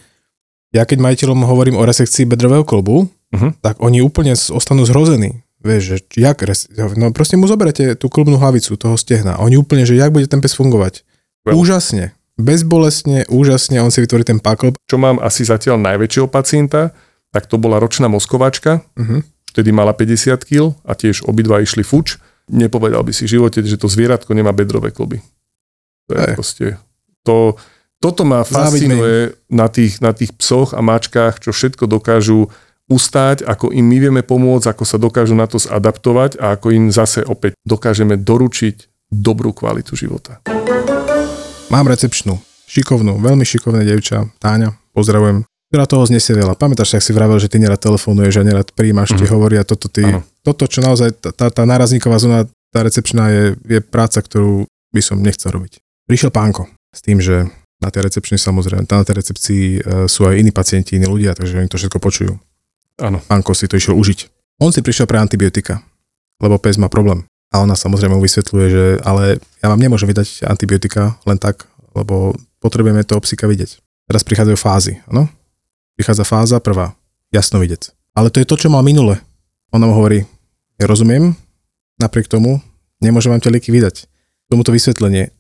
[0.71, 3.59] ja keď majiteľom hovorím o resekcii bedrového kolbu, Mhm.
[3.59, 5.43] tak oni úplne ostanú zhrození.
[5.59, 9.43] Vieš, že jak, res- no proste mu zoberete tú klubnú hlavicu toho stehna.
[9.43, 11.03] Oni úplne, že jak bude ten pes fungovať.
[11.43, 11.59] Well.
[11.59, 12.15] Úžasne.
[12.39, 14.79] Bezbolestne, úžasne, on si vytvorí ten paklb.
[14.87, 16.95] Čo mám asi zatiaľ najväčšieho pacienta,
[17.35, 19.27] tak to bola ročná moskovačka, Uh-huh.
[19.57, 22.21] Vtedy mala 50 kg a tiež obidva išli fuč.
[22.53, 25.25] Nepovedal by si v živote, že to zvieratko nemá bedrové kloby.
[26.07, 26.67] To je proste...
[27.25, 27.57] To,
[27.99, 32.53] toto ma fascinuje na tých, na tých psoch a mačkách, čo všetko dokážu
[32.87, 36.93] ustáť, ako im my vieme pomôcť, ako sa dokážu na to zadaptovať a ako im
[36.93, 40.39] zase opäť dokážeme doručiť dobrú kvalitu života.
[41.67, 42.39] Mám recepčnú,
[42.71, 45.56] šikovnú, veľmi šikovné devča, Táňa, pozdravujem.
[45.67, 46.55] Ktorá toho znesie veľa.
[46.55, 49.27] Pamätáš, ak si vravel, že ty nerad telefonuješ a nerad príjmaš, mm-hmm.
[49.27, 50.07] ti hovoria toto, ty,
[50.47, 55.19] toto, čo naozaj, tá, tá, nárazníková zóna, tá recepčná je, je práca, ktorú by som
[55.19, 55.83] nechcel robiť.
[56.07, 57.51] Prišiel pánko s tým, že
[57.83, 61.35] na tej recepčnej samozrejme, tam na tej recepcii e, sú aj iní pacienti, iní ľudia,
[61.35, 62.33] takže oni to všetko počujú.
[63.03, 63.21] Áno.
[63.27, 64.33] Pánko si to išiel užiť.
[64.63, 65.85] On si prišiel pre antibiotika,
[66.41, 67.29] lebo pes má problém.
[67.53, 72.33] A ona samozrejme mu vysvetľuje, že ale ja vám nemôžem vydať antibiotika len tak, lebo
[72.65, 73.77] potrebujeme toho psíka vidieť.
[74.09, 75.29] Teraz prichádzajú fázy, áno?
[75.97, 76.93] Prichádza fáza prvá.
[77.33, 77.91] jasnovidec.
[78.13, 79.21] Ale to je to, čo mal minule.
[79.73, 80.29] On nám hovorí,
[80.77, 81.33] ja rozumiem,
[81.97, 82.61] napriek tomu
[83.01, 84.09] nemôžem vám tie lieky vydať.
[84.49, 85.33] Tomuto vysvetlenie.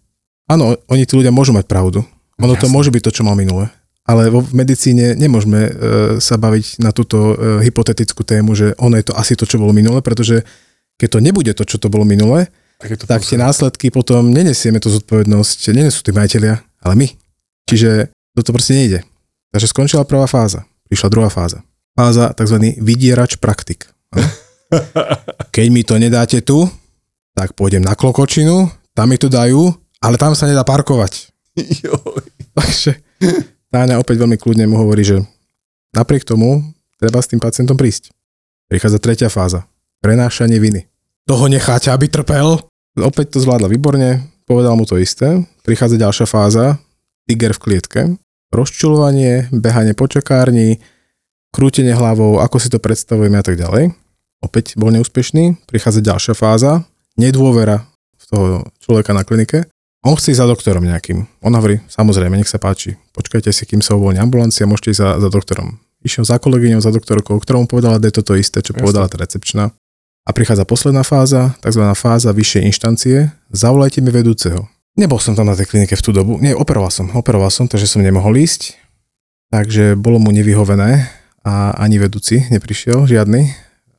[0.49, 2.05] Áno, oni tí ľudia môžu mať pravdu.
[2.40, 2.62] Ono Jasne.
[2.69, 3.69] to môže byť to, čo mal minule.
[4.07, 5.71] Ale vo, medicíne nemôžeme e,
[6.23, 9.75] sa baviť na túto e, hypotetickú tému, že ono je to asi to, čo bolo
[9.75, 10.47] minule, pretože
[10.97, 12.47] keď to nebude to, čo to bolo minule,
[12.79, 17.09] tak, to tak tie následky potom nenesieme tú zodpovednosť, nenesú tí majiteľia, ale my.
[17.66, 19.01] Čiže toto proste nejde.
[19.57, 20.69] Takže skončila prvá fáza.
[20.92, 21.64] Prišla druhá fáza.
[21.97, 22.77] Fáza tzv.
[22.77, 23.88] vydierač praktik.
[25.57, 26.69] Keď mi to nedáte tu,
[27.33, 29.73] tak pôjdem na Klokočinu, tam mi to dajú,
[30.05, 31.33] ale tam sa nedá parkovať.
[32.53, 33.01] Takže
[33.73, 35.21] Táňa opäť veľmi kľudne mu hovorí, že
[35.92, 36.62] napriek tomu
[36.97, 38.09] treba s tým pacientom prísť.
[38.73, 39.69] Prichádza tretia fáza.
[40.01, 40.87] Prenášanie viny.
[41.27, 42.62] Toho necháte, aby trpel?
[42.97, 45.42] Opäť to zvládla výborne, povedal mu to isté.
[45.66, 46.81] Prichádza ďalšia fáza,
[47.27, 48.01] tiger v klietke.
[48.57, 50.81] Rozčulovanie, behanie po čakárni,
[51.53, 53.92] krútenie hlavou, ako si to predstavujeme a tak ďalej.
[54.40, 55.69] Opäť bol neúspešný.
[55.69, 56.88] Prichádza ďalšia fáza,
[57.21, 57.85] nedôvera
[58.16, 58.45] v toho
[58.81, 59.69] človeka na klinike.
[60.09, 61.29] On chce ísť za doktorom nejakým.
[61.45, 65.11] On hovorí, samozrejme, nech sa páči, počkajte si, kým sa uvoľní ambulancia, môžete ísť za,
[65.21, 65.77] za doktorom.
[66.01, 68.81] Išiel za kolegyňou, za doktorkou, ktorou mu povedala, že toto isté, čo Jasne.
[68.87, 69.75] povedala tá recepčná.
[70.27, 71.83] A prichádza posledná fáza, tzv.
[71.92, 73.16] fáza vyššej inštancie,
[73.51, 74.71] zavolajte mi vedúceho.
[74.97, 77.85] Nebol som tam na tej klinike v tú dobu, nie, operoval som, operoval som, takže
[77.85, 78.81] som nemohol ísť,
[79.53, 81.05] takže bolo mu nevyhovené
[81.45, 83.53] a ani vedúci neprišiel, žiadny.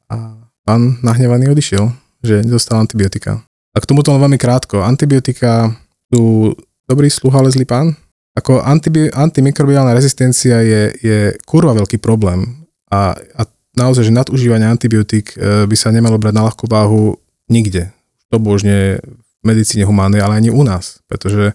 [0.10, 1.94] A pán nahnevaný odišiel,
[2.26, 3.46] že nedostal antibiotika.
[3.72, 4.82] A k tomuto len veľmi krátko.
[4.82, 5.70] Antibiotika
[6.10, 6.58] sú
[6.90, 7.94] dobrý sluha, ale zlý pán?
[8.34, 13.42] Ako antibi- antimikrobiálna rezistencia je, je kurva veľký problém a, a
[13.78, 17.18] naozaj, že nadužívanie antibiotík e, by sa nemalo brať na ľahkú váhu
[17.50, 17.94] nikde.
[18.34, 19.02] To božne
[19.46, 21.54] medicíne humánnej, ale ani u nás, pretože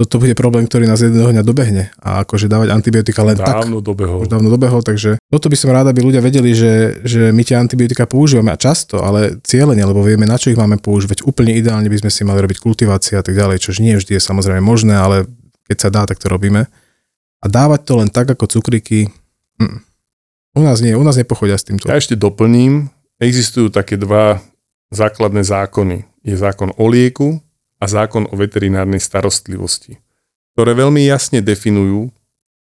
[0.00, 3.92] toto bude problém, ktorý nás jedného dňa dobehne a akože dávať antibiotika len dávno tak.
[3.92, 4.24] dobehol.
[4.24, 7.60] Už dávno dobehol, takže toto by som rád, aby ľudia vedeli, že, že my tie
[7.60, 11.20] antibiotika používame a často, ale cieľene, lebo vieme, na čo ich máme používať.
[11.20, 14.24] Úplne ideálne by sme si mali robiť kultivácie a tak ďalej, čo nie vždy je
[14.24, 15.28] samozrejme možné, ale
[15.68, 16.64] keď sa dá, tak to robíme.
[17.40, 19.12] A dávať to len tak ako cukriky,
[19.60, 19.84] hm.
[20.56, 21.92] u nás nie, u nás nepochodia s týmto.
[21.92, 22.88] Ja ešte doplním,
[23.20, 24.40] existujú také dva
[24.88, 26.09] základné zákony.
[26.20, 27.40] Je zákon o lieku
[27.80, 29.96] a zákon o veterinárnej starostlivosti,
[30.52, 32.12] ktoré veľmi jasne definujú,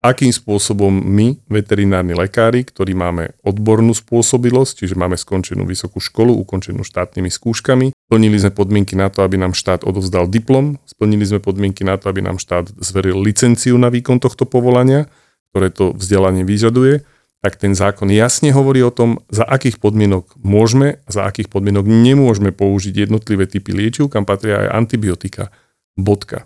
[0.01, 6.81] akým spôsobom my, veterinárni lekári, ktorí máme odbornú spôsobilosť, čiže máme skončenú vysokú školu, ukončenú
[6.81, 11.85] štátnymi skúškami, splnili sme podmienky na to, aby nám štát odovzdal diplom, splnili sme podmienky
[11.85, 15.05] na to, aby nám štát zveril licenciu na výkon tohto povolania,
[15.53, 17.05] ktoré to vzdelanie vyžaduje,
[17.41, 21.89] tak ten zákon jasne hovorí o tom, za akých podmienok môžeme a za akých podmienok
[21.89, 25.49] nemôžeme použiť jednotlivé typy liečiv, kam patria aj antibiotika.
[25.97, 26.45] Bodka.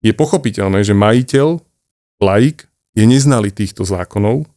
[0.00, 1.60] Je pochopiteľné, že majiteľ,
[2.24, 4.48] laik, je neznali týchto zákonov,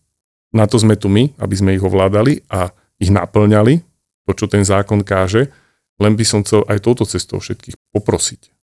[0.55, 3.83] na to sme tu my, aby sme ich ovládali a ich naplňali,
[4.23, 5.51] to, čo ten zákon káže,
[5.99, 8.53] len by som chcel aj touto cestou všetkých poprosiť.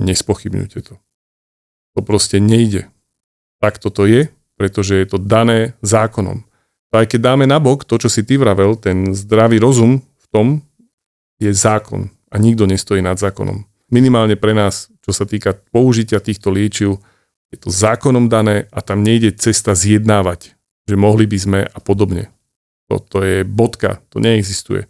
[0.00, 0.94] Nespochybňujte to.
[1.96, 2.88] To proste nejde.
[3.60, 6.42] Tak toto je, pretože je to dané zákonom.
[6.90, 10.46] A aj keď dáme nabok to, čo si ty vravel, ten zdravý rozum v tom
[11.36, 13.68] je zákon a nikto nestojí nad zákonom.
[13.92, 16.96] Minimálne pre nás, čo sa týka použitia týchto liečiv,
[17.52, 20.56] je to zákonom dané a tam nejde cesta zjednávať,
[20.88, 22.32] že mohli by sme a podobne.
[22.88, 24.88] To je bodka, to neexistuje.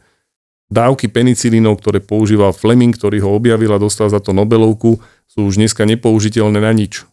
[0.70, 5.58] Dávky penicilínov, ktoré používal Fleming, ktorý ho objavil a dostal za to Nobelovku, sú už
[5.58, 7.06] dneska nepoužiteľné na nič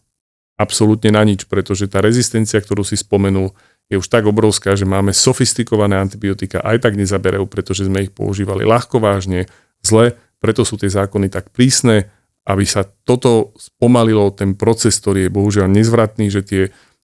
[0.54, 3.54] absolútne na nič, pretože tá rezistencia, ktorú si spomenul,
[3.92, 8.64] je už tak obrovská, že máme sofistikované antibiotika, aj tak nezaberajú, pretože sme ich používali
[8.64, 9.50] ľahko vážne,
[9.84, 12.08] zle, preto sú tie zákony tak prísne,
[12.44, 16.62] aby sa toto spomalilo, ten proces, ktorý je bohužiaľ nezvratný, že tie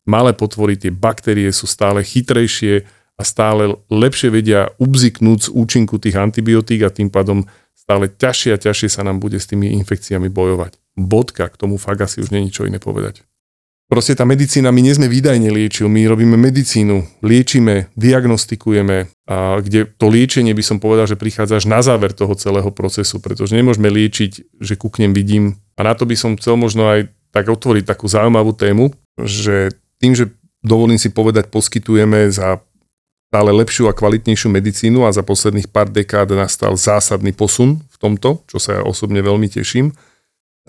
[0.09, 2.85] malé potvory, tie baktérie sú stále chytrejšie
[3.21, 7.45] a stále lepšie vedia ubziknúť z účinku tých antibiotík a tým pádom
[7.77, 10.81] stále ťažšie a ťažšie sa nám bude s tými infekciami bojovať.
[10.97, 13.25] Bodka, k tomu fakt asi už není čo iné povedať.
[13.91, 19.91] Proste tá medicína, my nie sme výdajne liečiv, my robíme medicínu, liečíme, diagnostikujeme, a kde
[19.99, 23.91] to liečenie by som povedal, že prichádza až na záver toho celého procesu, pretože nemôžeme
[23.91, 25.59] liečiť, že kuknem vidím.
[25.75, 30.15] A na to by som chcel možno aj tak otvoriť takú zaujímavú tému, že tým,
[30.15, 30.31] že
[30.63, 32.63] dovolím si povedať, poskytujeme za
[33.27, 38.47] stále lepšiu a kvalitnejšiu medicínu a za posledných pár dekád nastal zásadný posun v tomto,
[38.47, 39.91] čo sa ja osobne veľmi teším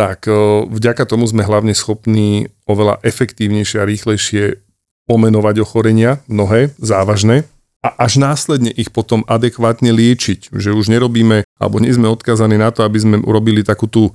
[0.01, 0.25] tak
[0.65, 4.57] vďaka tomu sme hlavne schopní oveľa efektívnejšie a rýchlejšie
[5.05, 7.45] pomenovať ochorenia, mnohé, závažné,
[7.85, 10.49] a až následne ich potom adekvátne liečiť.
[10.49, 14.09] Že už nerobíme, alebo nie sme odkazaní na to, aby sme urobili takú tú,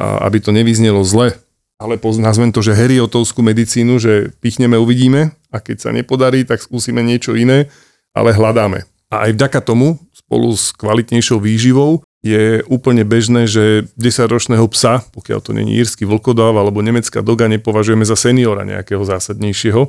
[0.00, 1.36] aby to nevyznelo zle,
[1.76, 7.04] ale nazvem to, že heriotovskú medicínu, že pichneme, uvidíme a keď sa nepodarí, tak skúsime
[7.04, 7.68] niečo iné,
[8.16, 8.88] ale hľadáme.
[9.12, 15.38] A aj vďaka tomu, spolu s kvalitnejšou výživou, je úplne bežné, že 10-ročného psa, pokiaľ
[15.38, 19.86] to není írsky vlkodáv alebo nemecká doga, nepovažujeme za seniora nejakého zásadnejšieho,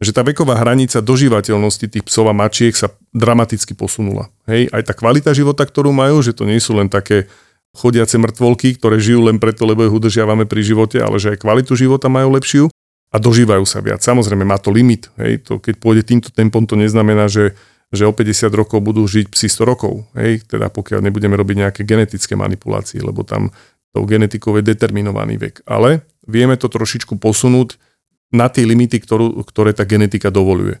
[0.00, 4.32] že tá veková hranica dožívateľnosti tých psov a mačiek sa dramaticky posunula.
[4.48, 7.28] Hej, aj tá kvalita života, ktorú majú, že to nie sú len také
[7.76, 11.76] chodiace mŕtvolky, ktoré žijú len preto, lebo ich udržiavame pri živote, ale že aj kvalitu
[11.76, 12.64] života majú lepšiu
[13.10, 14.00] a dožívajú sa viac.
[14.00, 15.10] Samozrejme, má to limit.
[15.20, 17.54] Hej, to, keď pôjde týmto tempom, to neznamená, že,
[17.90, 20.06] že o 50 rokov budú žiť psi 100 rokov.
[20.14, 23.50] Hej, teda pokiaľ nebudeme robiť nejaké genetické manipulácie, lebo tam
[23.90, 25.66] tou genetikou je determinovaný vek.
[25.66, 27.74] Ale vieme to trošičku posunúť
[28.30, 30.78] na tie limity, ktorú, ktoré tá genetika dovoluje.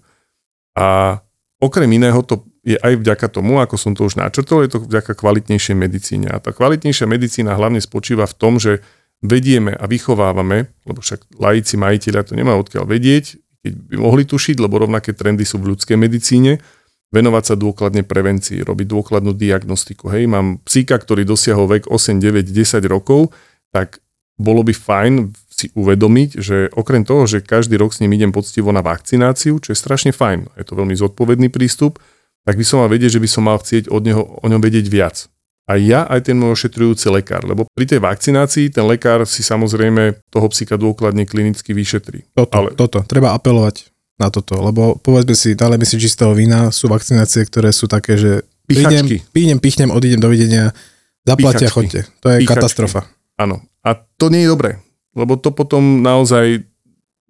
[0.78, 1.18] A
[1.58, 5.18] okrem iného to je aj vďaka tomu, ako som to už načrtol, je to vďaka
[5.18, 6.30] kvalitnejšej medicíne.
[6.30, 8.84] A tá kvalitnejšia medicína hlavne spočíva v tom, že
[9.18, 14.56] vedieme a vychovávame, lebo však laici, majiteľia to nemajú odkiaľ vedieť, keď by mohli tušiť,
[14.56, 16.62] lebo rovnaké trendy sú v ľudskej medicíne,
[17.10, 20.10] venovať sa dôkladne prevencii, robiť dôkladnú diagnostiku.
[20.14, 23.34] Hej, mám psíka, ktorý dosiahol vek 8, 9, 10 rokov,
[23.74, 23.98] tak
[24.38, 28.72] bolo by fajn si uvedomiť, že okrem toho, že každý rok s ním idem poctivo
[28.72, 32.00] na vakcináciu, čo je strašne fajn, je to veľmi zodpovedný prístup,
[32.48, 34.88] tak by som mal vedieť, že by som mal chcieť od neho, o ňom vedieť
[34.88, 35.28] viac.
[35.68, 40.18] A ja aj ten môj ošetrujúci lekár, lebo pri tej vakcinácii ten lekár si samozrejme
[40.32, 42.26] toho psíka dôkladne klinicky vyšetrí.
[42.34, 42.68] Toto, Ale...
[42.74, 43.89] toto, treba apelovať
[44.20, 48.44] na toto, lebo povedzme si, dajme si čistého vína, sú vakcinácie, ktoré sú také, že
[48.68, 50.76] prídem, prídem, pichnem, odídem, dovidenia,
[51.24, 52.04] zaplatia, chodte.
[52.20, 52.52] To je Pichačky.
[52.52, 53.08] katastrofa.
[53.40, 53.64] Áno.
[53.80, 54.84] A to nie je dobré,
[55.16, 56.60] lebo to potom naozaj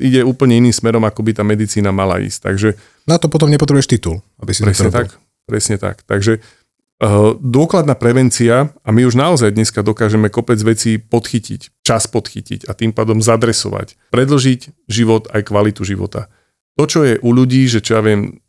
[0.00, 2.38] ide úplne iným smerom, ako by tá medicína mala ísť.
[2.40, 2.68] Takže,
[3.04, 5.08] Na to potom nepotrebuješ titul, aby si presne to tak,
[5.44, 6.02] presne tak.
[6.08, 12.66] Takže uh, dôkladná prevencia a my už naozaj dneska dokážeme kopec vecí podchytiť, čas podchytiť
[12.66, 16.32] a tým pádom zadresovať, predlžiť život aj kvalitu života.
[16.80, 18.40] To, čo je u ľudí, že čo ja viem,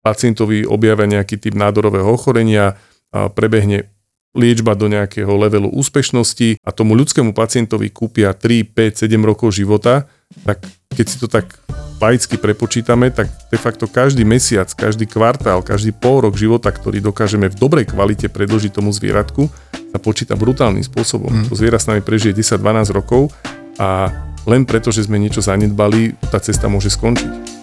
[0.00, 2.80] pacientovi objavia nejaký typ nádorového ochorenia,
[3.12, 3.92] a prebehne
[4.32, 10.08] liečba do nejakého levelu úspešnosti a tomu ľudskému pacientovi kúpia 3, 5, 7 rokov života,
[10.44, 11.52] tak keď si to tak
[12.00, 17.48] laicky prepočítame, tak de facto každý mesiac, každý kvartál, každý pol rok života, ktorý dokážeme
[17.52, 19.48] v dobrej kvalite predložiť tomu zvieratku,
[19.92, 21.32] sa počíta brutálnym spôsobom.
[21.32, 21.48] Mm.
[21.48, 23.32] To zviera s nami prežije 10-12 rokov
[23.80, 24.12] a
[24.44, 27.55] len preto, že sme niečo zanedbali, tá cesta môže skončiť.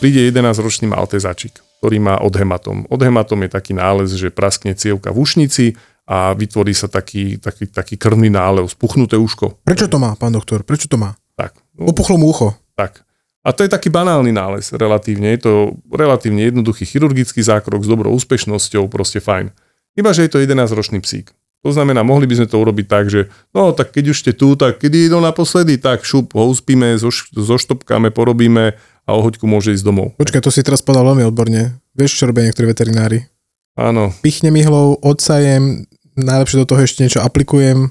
[0.00, 2.84] Príde 11-ročný maltezačik ktorý má odhematom.
[2.92, 5.66] Odhematom je taký nález, že praskne cievka v ušnici
[6.04, 9.64] a vytvorí sa taký, taký, taký krvný nálev, spuchnuté uško.
[9.64, 10.60] Prečo to má, pán doktor?
[10.60, 11.16] Prečo to má?
[11.40, 11.56] Tak.
[11.80, 12.52] No, Opuchlo mu ucho.
[12.76, 13.00] Tak.
[13.40, 15.32] A to je taký banálny nález relatívne.
[15.32, 15.52] Je to
[15.88, 19.48] relatívne jednoduchý chirurgický zákrok s dobrou úspešnosťou, proste fajn.
[19.96, 21.32] Iba, že je to 11-ročný psík.
[21.64, 24.56] To znamená, mohli by sme to urobiť tak, že no tak keď už ste tu,
[24.56, 28.76] tak kedy idú naposledy, tak šup, ho uspíme, zoš, zoštopkáme, porobíme
[29.10, 30.14] a o hoďku môže ísť domov.
[30.14, 31.82] Počkaj, to si teraz povedal veľmi odborne.
[31.98, 33.26] Vieš, čo robia niektorí veterinári?
[33.74, 34.14] Áno.
[34.22, 37.90] Pichnem ihlou, odsajem, najlepšie do toho ešte niečo aplikujem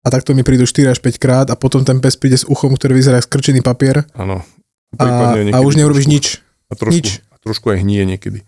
[0.00, 2.72] a takto mi prídu 4 až 5 krát a potom ten pes príde s uchom,
[2.72, 4.08] ktorý vyzerá skrčený papier.
[4.16, 4.40] Áno.
[4.96, 6.26] A, a už neurobiš nič.
[6.70, 7.20] A trošku, nič.
[7.28, 8.46] A trošku aj hnie niekedy.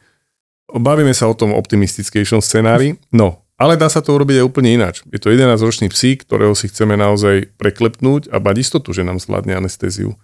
[0.73, 2.97] Bavíme sa o tom optimistickejšom scenári.
[3.13, 5.03] No, ale dá sa to urobiť aj úplne ináč.
[5.11, 9.59] Je to 11-ročný psík, ktorého si chceme naozaj preklepnúť a mať istotu, že nám zvládne
[9.59, 10.15] anestéziu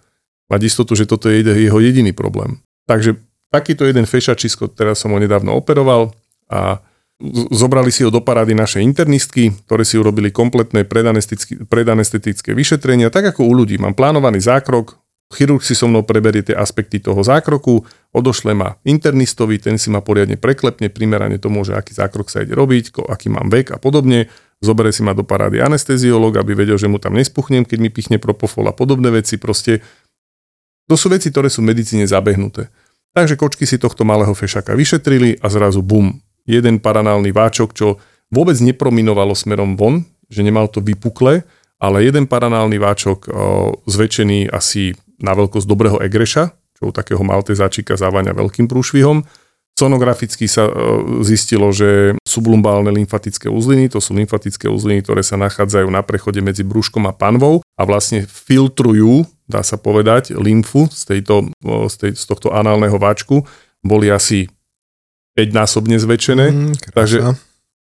[0.51, 2.59] mať istotu, že toto je jeho jediný problém.
[2.89, 3.15] Takže
[3.53, 6.11] takýto jeden fešačisko, teraz som ho nedávno operoval
[6.49, 6.81] a
[7.53, 10.83] zobrali si ho do parády naše internistky, ktoré si urobili kompletné
[11.69, 13.79] predanestetické vyšetrenia, tak ako u ľudí.
[13.79, 14.99] Mám plánovaný zákrok,
[15.31, 20.03] chirurg si so mnou preberie tie aspekty toho zákroku, odošle ma internistovi, ten si ma
[20.03, 24.27] poriadne preklepne, primerane tomu, že aký zákrok sa ide robiť, aký mám vek a podobne.
[24.63, 28.15] Zobere si ma do parády anesteziolog, aby vedel, že mu tam nespuchnem, keď mi pichne
[28.15, 29.35] propofol a podobné veci.
[29.35, 29.83] Proste
[30.87, 32.67] to sú veci, ktoré sú v medicíne zabehnuté.
[33.13, 36.17] Takže kočky si tohto malého fešaka vyšetrili a zrazu bum,
[36.49, 38.01] jeden paranálny váčok, čo
[38.33, 41.45] vôbec neprominovalo smerom von, že nemal to vypukle,
[41.77, 43.31] ale jeden paranálny váčok o,
[43.85, 49.23] zväčšený asi na veľkosť dobrého egreša, čo u takého maltezáčika závania veľkým prúšvihom.
[49.73, 50.69] Sonograficky sa
[51.25, 56.61] zistilo, že sublumbálne lymfatické uzliny, to sú lymfatické uzliny, ktoré sa nachádzajú na prechode medzi
[56.61, 62.23] brúškom a panvou a vlastne filtrujú dá sa povedať, lymfu z, tejto, z, tej, z
[62.27, 63.43] tohto análneho váčku
[63.83, 64.47] boli asi
[65.35, 66.45] 5-násobne zväčšené.
[66.49, 67.35] Mm, takže,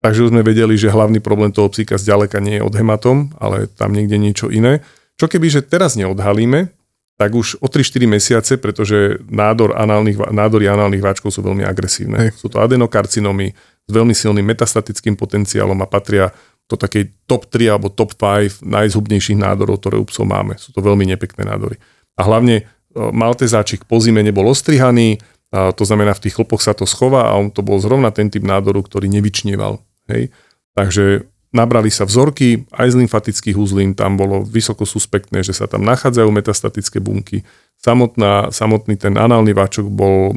[0.03, 3.65] takže už sme vedeli, že hlavný problém toho psíka zďaleka nie je od hematom, ale
[3.71, 4.85] tam niekde niečo iné.
[5.19, 6.71] Čo keby, že teraz neodhalíme,
[7.19, 12.15] tak už o 3-4 mesiace, pretože nádor análnych, nádory análnych váčkov sú veľmi agresívne.
[12.15, 12.39] Hej.
[12.39, 13.51] Sú to adenokarcinómy
[13.83, 16.31] s veľmi silným metastatickým potenciálom a patria
[16.69, 20.53] do takej top 3 alebo top 5 najzhubnejších nádorov, ktoré u psov máme.
[20.62, 21.82] Sú to veľmi nepekné nádory.
[22.13, 25.17] A hlavne e, maltezáčik po zime nebol ostrihaný,
[25.49, 28.29] a to znamená v tých chlpoch sa to schová a on to bol zrovna ten
[28.29, 29.82] typ nádoru, ktorý nevyčnieval.
[30.05, 30.29] Hej?
[30.77, 35.82] Takže nabrali sa vzorky aj z lymfatických uzlín, tam bolo vysoko suspektné, že sa tam
[35.82, 37.41] nachádzajú metastatické bunky.
[37.82, 40.36] Samotná, samotný ten análny váčok bol e,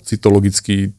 [0.00, 0.96] cytologicky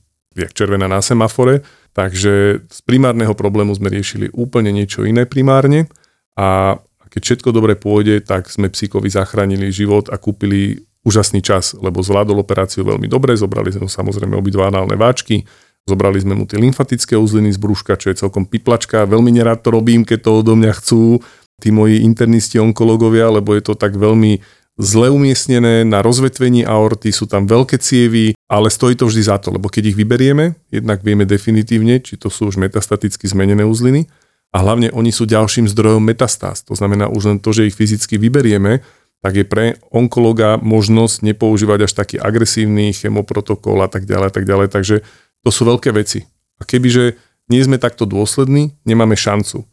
[0.47, 5.91] jak červená na semafore, takže z primárneho problému sme riešili úplne niečo iné primárne
[6.39, 12.05] a keď všetko dobre pôjde, tak sme psíkovi zachránili život a kúpili úžasný čas, lebo
[12.05, 15.47] zvládol operáciu veľmi dobre, zobrali sme mu samozrejme obidva análne váčky,
[15.89, 19.73] zobrali sme mu tie lymfatické uzliny z brúška, čo je celkom piplačka, veľmi nerád to
[19.73, 21.23] robím, keď to odo mňa chcú
[21.59, 24.39] tí moji internisti, onkológovia, lebo je to tak veľmi
[24.79, 29.51] zle umiestnené na rozvetvení aorty, sú tam veľké cievy, ale stojí to vždy za to,
[29.51, 34.07] lebo keď ich vyberieme, jednak vieme definitívne, či to sú už metastaticky zmenené uzliny
[34.55, 36.63] a hlavne oni sú ďalším zdrojom metastáz.
[36.71, 38.79] To znamená už len to, že ich fyzicky vyberieme,
[39.19, 44.47] tak je pre onkologa možnosť nepoužívať až taký agresívny chemoprotokol a tak ďalej, a tak
[44.47, 44.67] ďalej.
[44.71, 44.95] Takže
[45.43, 46.23] to sú veľké veci.
[46.55, 47.19] A kebyže
[47.51, 49.67] nie sme takto dôslední, nemáme šancu.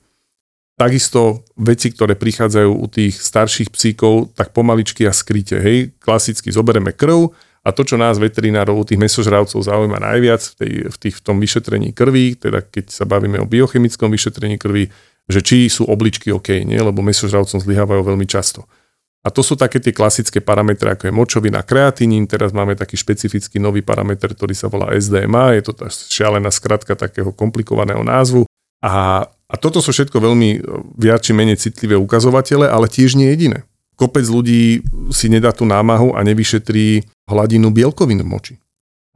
[0.77, 5.57] Takisto veci, ktoré prichádzajú u tých starších psíkov, tak pomaličky a skryte.
[5.57, 7.33] Hej, klasicky zoberieme krv
[7.67, 11.23] a to, čo nás veterinárov, u tých mesožravcov zaujíma najviac v, tej, v, tých, v
[11.25, 14.93] tom vyšetrení krvi, teda keď sa bavíme o biochemickom vyšetrení krvi,
[15.27, 16.79] že či sú obličky OK, nie?
[16.79, 18.69] lebo mesožravcom zlyhávajú veľmi často.
[19.27, 22.31] A to sú také tie klasické parametre, ako je močovina, kreatinín.
[22.31, 25.59] Teraz máme taký špecifický nový parameter, ktorý sa volá SDMA.
[25.59, 28.47] Je to tá šialená skratka takého komplikovaného názvu.
[28.79, 30.59] A a toto sú všetko veľmi e,
[30.99, 33.63] viac či menej citlivé ukazovatele, ale tiež nie jediné.
[33.97, 38.55] Kopec ľudí si nedá tú námahu a nevyšetrí hladinu bielkovín v moči.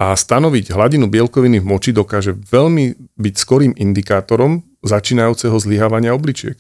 [0.01, 6.57] A stanoviť hladinu bielkoviny v moči dokáže veľmi byť skorým indikátorom začínajúceho zlyhávania obličiek.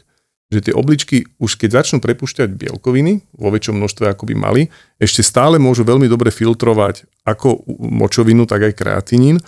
[0.52, 4.62] Že tie obličky už keď začnú prepušťať bielkoviny vo väčšom množstve ako by mali,
[5.00, 9.40] ešte stále môžu veľmi dobre filtrovať ako močovinu, tak aj kreatinín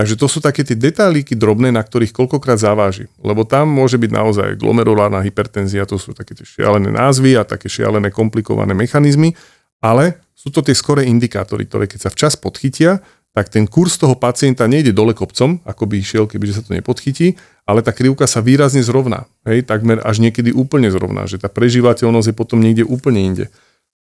[0.00, 3.12] Takže to sú také tie detálíky drobné, na ktorých koľkokrát zaváži.
[3.20, 7.68] Lebo tam môže byť naozaj glomerulárna hypertenzia, to sú také tie šialené názvy a také
[7.68, 9.36] šialené komplikované mechanizmy,
[9.76, 13.04] ale sú to tie skoré indikátory, ktoré keď sa včas podchytia,
[13.36, 17.36] tak ten kurz toho pacienta nejde dole kopcom, ako by išiel, kebyže sa to nepodchytí,
[17.68, 19.28] ale tá krivka sa výrazne zrovná.
[19.44, 23.52] Hej, takmer až niekedy úplne zrovná, že tá prežívateľnosť je potom niekde úplne inde.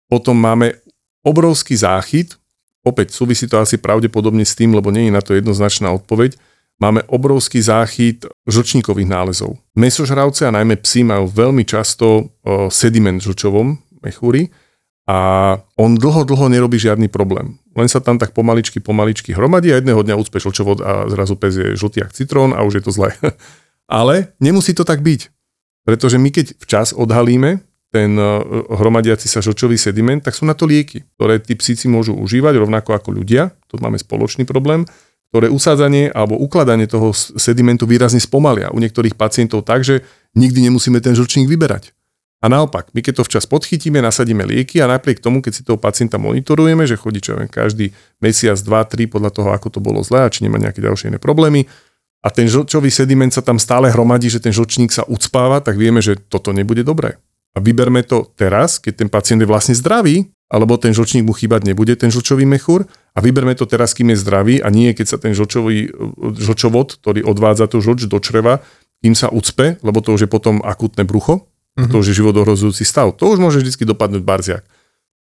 [0.06, 0.78] Potom máme
[1.26, 2.38] obrovský záchyt,
[2.88, 6.40] Opäť súvisí to asi pravdepodobne s tým, lebo nie je na to jednoznačná odpoveď.
[6.80, 9.60] Máme obrovský záchyt žlčníkových nálezov.
[9.76, 12.32] Mesožravce a najmä psi majú veľmi často
[12.72, 14.54] sediment v žlčovom mechúri
[15.10, 15.18] a
[15.80, 17.58] on dlho, dlho nerobí žiadny problém.
[17.74, 21.56] Len sa tam tak pomaličky, pomaličky hromadí a jedného dňa ucpe žlčovod a zrazu pes
[21.56, 23.16] je žltý jak citrón a už je to zlé.
[23.90, 25.34] Ale nemusí to tak byť.
[25.88, 27.64] Pretože my keď včas odhalíme
[27.98, 28.24] ten e,
[28.70, 32.94] hromadiaci sa žlčový sediment, tak sú na to lieky, ktoré tí psíci môžu užívať rovnako
[32.94, 34.86] ako ľudia, to máme spoločný problém,
[35.34, 38.70] ktoré usádzanie alebo ukladanie toho sedimentu výrazne spomalia.
[38.70, 40.06] U niektorých pacientov tak, že
[40.38, 41.92] nikdy nemusíme ten žlčník vyberať.
[42.38, 45.82] A naopak, my keď to včas podchytíme, nasadíme lieky a napriek tomu, keď si toho
[45.82, 47.90] pacienta monitorujeme, že chodí čo viem, každý
[48.22, 51.18] mesiac, dva, tri podľa toho, ako to bolo zlé a či nemá nejaké ďalšie iné
[51.18, 51.66] problémy,
[52.26, 56.02] a ten žlčový sediment sa tam stále hromadí, že ten žlčník sa ucpáva, tak vieme,
[56.02, 57.22] že toto nebude dobré.
[57.58, 61.66] A vyberme to teraz, keď ten pacient je vlastne zdravý, alebo ten žlčník mu chýbať
[61.66, 62.86] nebude, ten žlčový mechúr.
[63.18, 65.90] A vyberme to teraz, kým je zdravý a nie keď sa ten žlčový,
[66.38, 68.62] žlčovod, ktorý odvádza tú žlč do čreva,
[69.02, 71.90] kým sa ucpe, lebo to už je potom akutné brucho, mm-hmm.
[71.90, 73.18] to už je životohrozujúci stav.
[73.18, 74.64] To už môže vždy dopadnúť barziak.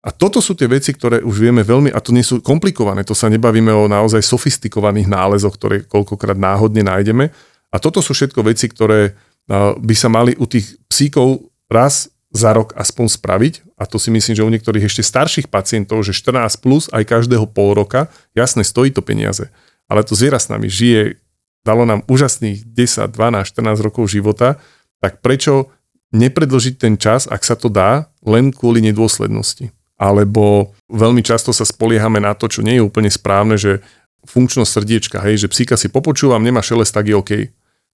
[0.03, 3.15] A toto sú tie veci, ktoré už vieme veľmi, a to nie sú komplikované, to
[3.15, 7.31] sa nebavíme o naozaj sofistikovaných nálezoch, ktoré koľkokrát náhodne nájdeme.
[7.71, 9.15] A toto sú všetko veci, ktoré
[9.79, 13.53] by sa mali u tých psíkov raz za rok aspoň spraviť.
[13.77, 17.45] A to si myslím, že u niektorých ešte starších pacientov, že 14 plus aj každého
[17.45, 19.53] pol roka, jasne stojí to peniaze.
[19.85, 21.21] Ale to zviera s nami žije,
[21.61, 24.57] dalo nám úžasných 10, 12, 14 rokov života,
[24.97, 25.69] tak prečo
[26.13, 29.69] nepredlžiť ten čas, ak sa to dá, len kvôli nedôslednosti.
[29.97, 33.86] Alebo veľmi často sa spoliehame na to, čo nie je úplne správne, že
[34.23, 37.31] funkčnosť srdiečka, hej, že psíka si popočúvam, nemá šelest, tak je OK.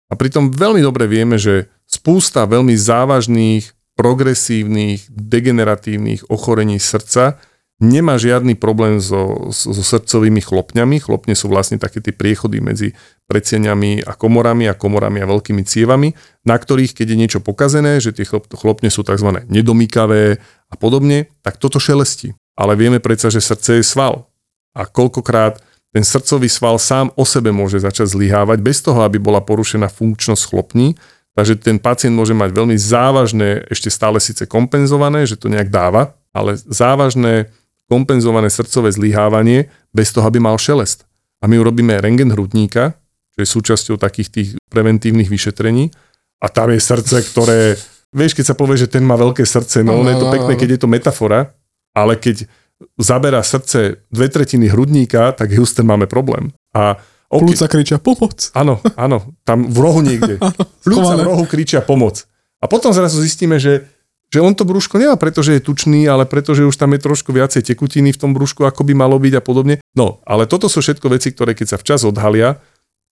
[0.08, 7.42] A pritom veľmi dobre vieme, že spústa veľmi závažných progresívnych, degeneratívnych ochorení srdca
[7.78, 10.98] nemá žiadny problém so, so, so srdcovými chlopňami.
[10.98, 12.94] Chlopne sú vlastne také tie priechody medzi
[13.30, 16.14] predsieniami a komorami a komorami a veľkými cievami,
[16.46, 19.30] na ktorých, keď je niečo pokazené, že tie chlopne sú tzv.
[19.46, 20.42] nedomýkavé
[20.74, 22.34] a podobne, tak toto šelestí.
[22.58, 24.26] Ale vieme predsa, že srdce je sval.
[24.74, 25.62] A koľkokrát
[25.94, 30.44] ten srdcový sval sám o sebe môže začať zlyhávať bez toho, aby bola porušená funkčnosť
[30.50, 30.98] chlopní,
[31.38, 36.18] Takže ten pacient môže mať veľmi závažné, ešte stále síce kompenzované, že to nejak dáva,
[36.34, 37.54] ale závažné
[37.86, 41.06] kompenzované srdcové zlyhávanie bez toho, aby mal šelest.
[41.38, 42.98] A my urobíme rengen hrudníka,
[43.38, 45.94] čo je súčasťou takých tých preventívnych vyšetrení
[46.42, 47.78] a tam je srdce, ktoré,
[48.10, 50.70] vieš, keď sa povie, že ten má veľké srdce, no, no je to pekné, keď
[50.74, 51.54] je to metafora,
[51.94, 52.50] ale keď
[52.98, 56.50] zabera srdce dve tretiny hrudníka, tak Houston máme problém.
[56.74, 56.98] A
[57.28, 57.44] Okay.
[57.44, 58.56] Plúca kričia pomoc.
[58.56, 60.40] Áno, áno, tam v rohu niekde.
[60.88, 62.24] Plúca v rohu kričia pomoc.
[62.64, 63.84] A potom zrazu zistíme, že,
[64.32, 67.68] že on to brúško nemá, pretože je tučný, ale pretože už tam je trošku viacej
[67.68, 69.76] tekutiny v tom brúšku, ako by malo byť a podobne.
[69.92, 72.64] No, ale toto sú všetko veci, ktoré keď sa včas odhalia,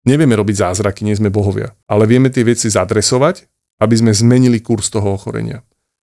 [0.04, 1.72] nevieme robiť zázraky, nie sme bohovia.
[1.88, 3.48] Ale vieme tie veci zadresovať,
[3.80, 5.64] aby sme zmenili kurz toho ochorenia.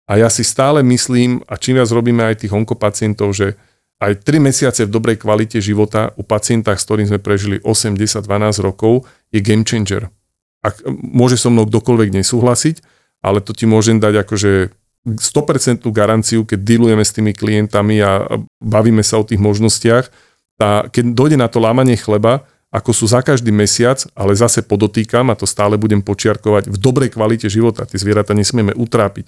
[0.08, 3.60] A ja si stále myslím, a čím viac robíme aj tých onkopacientov, že
[3.98, 8.22] aj 3 mesiace v dobrej kvalite života u pacientách, s ktorým sme prežili 8, 10,
[8.22, 10.06] 12 rokov, je game changer.
[10.62, 12.82] Ak, môže so mnou kdokoľvek nesúhlasiť,
[13.26, 14.70] ale to ti môžem dať akože
[15.06, 18.26] 100% garanciu, keď dealujeme s tými klientami a
[18.62, 20.06] bavíme sa o tých možnostiach.
[20.58, 25.32] Tá, keď dojde na to lámanie chleba, ako sú za každý mesiac, ale zase podotýkam
[25.32, 27.88] a to stále budem počiarkovať, v dobrej kvalite života.
[27.88, 29.26] Tie zvieratá nesmieme utrápiť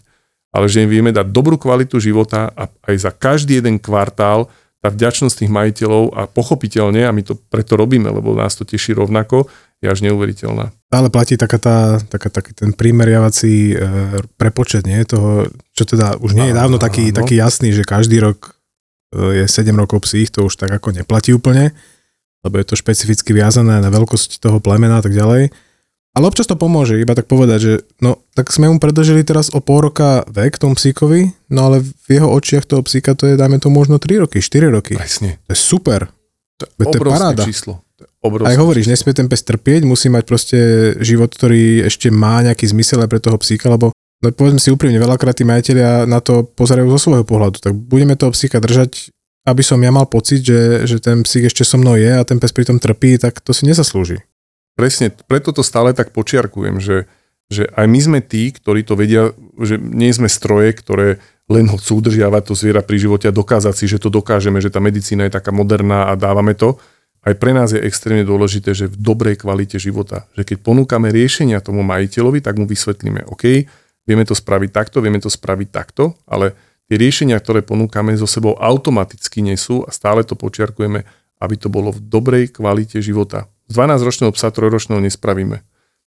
[0.50, 4.50] ale že im vieme dať dobrú kvalitu života a aj za každý jeden kvartál
[4.80, 8.96] tá vďačnosť tých majiteľov a pochopiteľne, a my to preto robíme, lebo nás to teší
[8.96, 9.44] rovnako,
[9.80, 10.72] je až neuveriteľná.
[10.92, 13.74] Ale platí taká tá, taká, taký ten primeriavací e,
[14.36, 15.00] prepočet, nie?
[15.04, 18.56] Toho, čo teda už nie je dávno taký, taký jasný, že každý rok
[19.12, 21.72] e, je 7 rokov psích, to už tak ako neplatí úplne,
[22.44, 25.52] lebo je to špecificky viazané na veľkosť toho plemena a tak ďalej.
[26.10, 29.62] Ale občas to pomôže, iba tak povedať, že no, tak sme mu predlžili teraz o
[29.62, 33.62] pol roka vek tomu psíkovi, no ale v jeho očiach toho psíka to je, dajme
[33.62, 34.98] to možno 3 roky, 4 roky.
[34.98, 35.38] Presne.
[35.46, 36.10] To je super.
[36.58, 37.42] To je, to je paráda.
[37.46, 37.86] číslo.
[37.96, 38.06] Je
[38.42, 38.94] aj hovoríš, číslo.
[38.98, 40.58] nesmie ten pes trpieť, musí mať proste
[40.98, 44.98] život, ktorý ešte má nejaký zmysel aj pre toho psíka, lebo no, povedzme si úprimne,
[44.98, 49.14] veľakrát tí majiteľia na to pozerajú zo svojho pohľadu, tak budeme toho psíka držať,
[49.46, 52.42] aby som ja mal pocit, že, že ten psík ešte so mnou je a ten
[52.42, 54.20] pes pritom trpí, tak to si nezaslúži.
[54.80, 57.04] Presne, preto to stále tak počiarkujem, že,
[57.52, 61.20] že aj my sme tí, ktorí to vedia, že nie sme stroje, ktoré
[61.52, 64.72] len ho chcú udržiavať to zviera pri živote a dokázať si, že to dokážeme, že
[64.72, 66.80] tá medicína je taká moderná a dávame to.
[67.20, 71.60] Aj pre nás je extrémne dôležité, že v dobrej kvalite života, že keď ponúkame riešenia
[71.60, 73.68] tomu majiteľovi, tak mu vysvetlíme, OK,
[74.08, 76.56] vieme to spraviť takto, vieme to spraviť takto, ale
[76.88, 81.04] tie riešenia, ktoré ponúkame, so sebou automaticky nesú a stále to počiarkujeme,
[81.36, 83.44] aby to bolo v dobrej kvalite života.
[83.70, 85.62] Z 12-ročného psa trojročného nespravíme.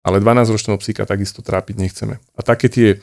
[0.05, 2.22] Ale 12-ročného psíka takisto trápiť nechceme.
[2.38, 3.01] A také tie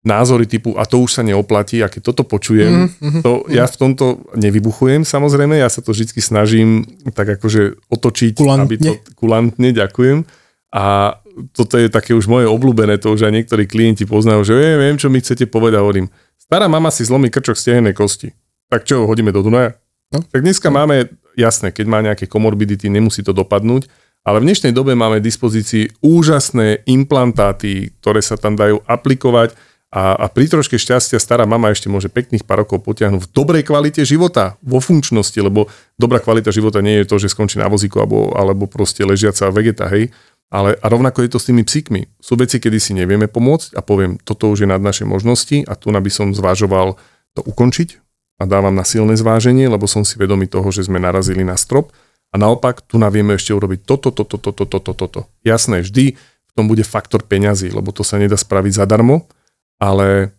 [0.00, 3.20] názory typu a to už sa neoplatí a keď toto počujem, mm-hmm.
[3.20, 8.64] to ja v tomto nevybuchujem samozrejme, ja sa to vždy snažím tak akože otočiť, kulantne.
[8.64, 10.24] aby to kulantne, ďakujem.
[10.72, 11.18] A
[11.52, 14.96] toto je také už moje obľúbené, to už aj niektorí klienti poznajú, že viem, viem,
[14.96, 16.08] čo mi chcete povedať, hovorím.
[16.40, 18.32] Stará mama si zlomí krčok stehenej kosti.
[18.72, 19.76] Tak čo, hodíme do Dunaja?
[20.10, 20.24] No.
[20.24, 23.86] Tak dneska máme jasné, keď má nejaké komorbidity, nemusí to dopadnúť,
[24.20, 29.56] ale v dnešnej dobe máme v dispozícii úžasné implantáty, ktoré sa tam dajú aplikovať
[29.90, 33.66] a, a pri troške šťastia stará mama ešte môže pekných pár rokov potiahnuť v dobrej
[33.66, 35.66] kvalite života, vo funkčnosti, lebo
[35.98, 39.90] dobrá kvalita života nie je to, že skončí na vozíku alebo, alebo proste ležiaca vegeta,
[39.90, 40.14] hej.
[40.50, 42.06] Ale a rovnako je to s tými psíkmi.
[42.22, 45.74] Sú veci, kedy si nevieme pomôcť a poviem, toto už je nad naše možnosti a
[45.74, 46.94] tu by som zvažoval
[47.34, 48.09] to ukončiť,
[48.40, 51.92] a dávam na silné zváženie, lebo som si vedomý toho, že sme narazili na strop.
[52.32, 55.20] A naopak, tu navieme ešte urobiť toto, toto, toto, toto, toto.
[55.44, 59.28] Jasné, vždy v tom bude faktor peňazí, lebo to sa nedá spraviť zadarmo,
[59.76, 60.32] ale,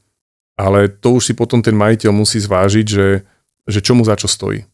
[0.57, 3.21] ale to už si potom ten majiteľ musí zvážiť, že,
[3.69, 4.65] že čo mu za čo stojí.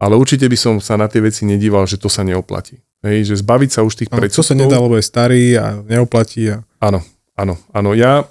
[0.00, 2.80] Ale určite by som sa na tie veci nedíval, že to sa neoplatí.
[3.00, 4.44] Hej, že zbaviť sa už tých predsudkov.
[4.44, 6.52] To sa nedá, lebo je starý a neoplatí.
[6.52, 6.64] A...
[6.80, 7.00] Áno,
[7.36, 7.90] áno, áno.
[7.96, 8.28] Ja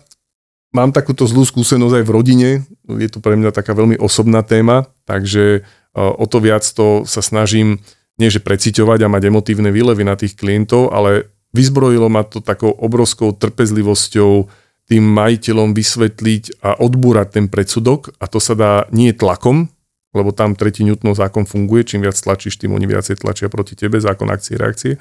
[0.74, 2.50] mám takúto zlú skúsenosť aj v rodine,
[2.86, 5.62] je to pre mňa taká veľmi osobná téma, takže e,
[5.96, 7.82] o to viac to sa snažím
[8.20, 12.70] nie že preciťovať a mať emotívne výlevy na tých klientov, ale vyzbrojilo ma to takou
[12.76, 14.52] obrovskou trpezlivosťou
[14.92, 19.72] tým majiteľom vysvetliť a odbúrať ten predsudok a to sa dá nie tlakom,
[20.12, 24.02] lebo tam tretí Newtonov zákon funguje, čím viac tlačíš, tým oni viacej tlačia proti tebe,
[24.02, 24.98] zákon akcie, reakcie,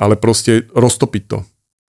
[0.00, 1.38] ale proste roztopiť to.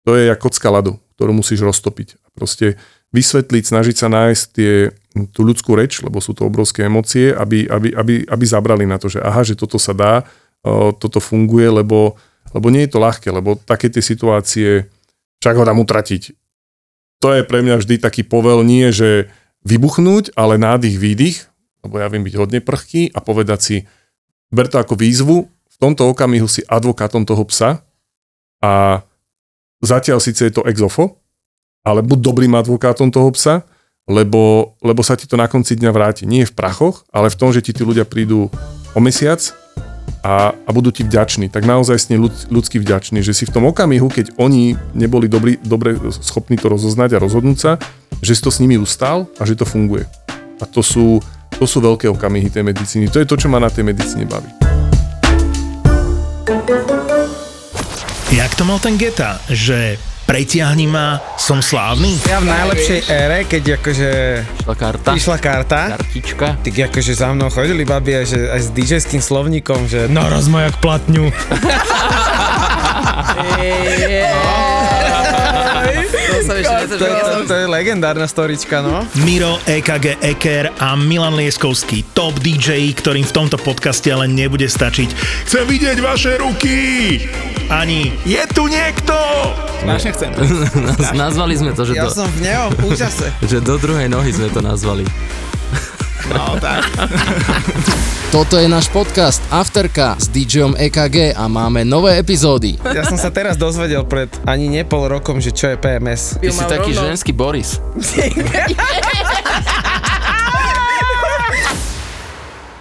[0.05, 2.17] To je ako kocka ľadu, ktorú musíš roztopiť.
[2.33, 2.77] Proste
[3.11, 4.91] vysvetliť, snažiť sa nájsť tie,
[5.35, 9.11] tú ľudskú reč, lebo sú to obrovské emócie, aby, aby, aby, aby zabrali na to,
[9.11, 10.23] že aha, že toto sa dá,
[10.97, 12.15] toto funguje, lebo,
[12.55, 14.87] lebo nie je to ľahké, lebo také tie situácie,
[15.43, 16.31] však ho dám utratiť.
[17.21, 19.29] To je pre mňa vždy taký povel, nie že
[19.67, 21.37] vybuchnúť, ale nádych, výdych,
[21.85, 23.77] lebo ja viem byť hodne prchký a povedať si,
[24.49, 27.81] ber to ako výzvu, v tomto okamihu si advokátom toho psa
[28.61, 29.01] a
[29.81, 31.20] zatiaľ síce je to exofo,
[31.81, 33.65] ale buď dobrým advokátom toho psa,
[34.09, 36.23] lebo, lebo sa ti to na konci dňa vráti.
[36.29, 38.49] Nie v prachoch, ale v tom, že ti tí ľudia prídu
[38.93, 39.39] o mesiac
[40.21, 41.49] a, a budú ti vďační.
[41.49, 45.57] Tak naozaj ste ľud, ľudsky vďační, že si v tom okamihu, keď oni neboli dobrí,
[45.61, 47.71] dobre schopní to rozoznať a rozhodnúť sa,
[48.21, 50.05] že si to s nimi ustal a že to funguje.
[50.61, 51.17] A to sú,
[51.57, 53.09] to sú veľké okamihy tej medicíny.
[53.09, 54.49] To je to, čo ma na tej medicíne baví.
[58.31, 59.97] Jak to mal ten Geta, že
[60.31, 62.15] pretiahni ma, som slávny?
[62.23, 64.09] Ja v najlepšej ére, keď akože
[64.63, 65.09] Išla karta.
[65.11, 66.47] išla karta, Kartička.
[66.63, 70.71] tak akože za mnou chodili babi aj, že, aj s DJ-ským slovníkom, že naraz ma
[70.71, 71.27] jak platňu.
[76.91, 79.03] To to, to je legendárna storička, no.
[79.27, 85.09] Miro, EKG Eker a Milan Lieskovský, top DJ, ktorým v tomto podcaste ale nebude stačiť.
[85.47, 86.79] Chcem vidieť vaše ruky!
[87.71, 89.15] Ani je tu niekto!
[89.79, 90.31] Strašne chcem.
[90.91, 93.31] Naz- nazvali sme to, že, Ja do, som v neho, v úžase.
[93.51, 95.07] že do druhej nohy sme to nazvali.
[96.35, 96.83] No, tak.
[98.35, 102.75] Toto je náš podcast Afterka s DJom EKG a máme nové epizódy.
[102.91, 106.43] Ja som sa teraz dozvedel pred ani ne pol rokom, že čo je PMS.
[106.43, 107.79] Ty si taký ženský Boris.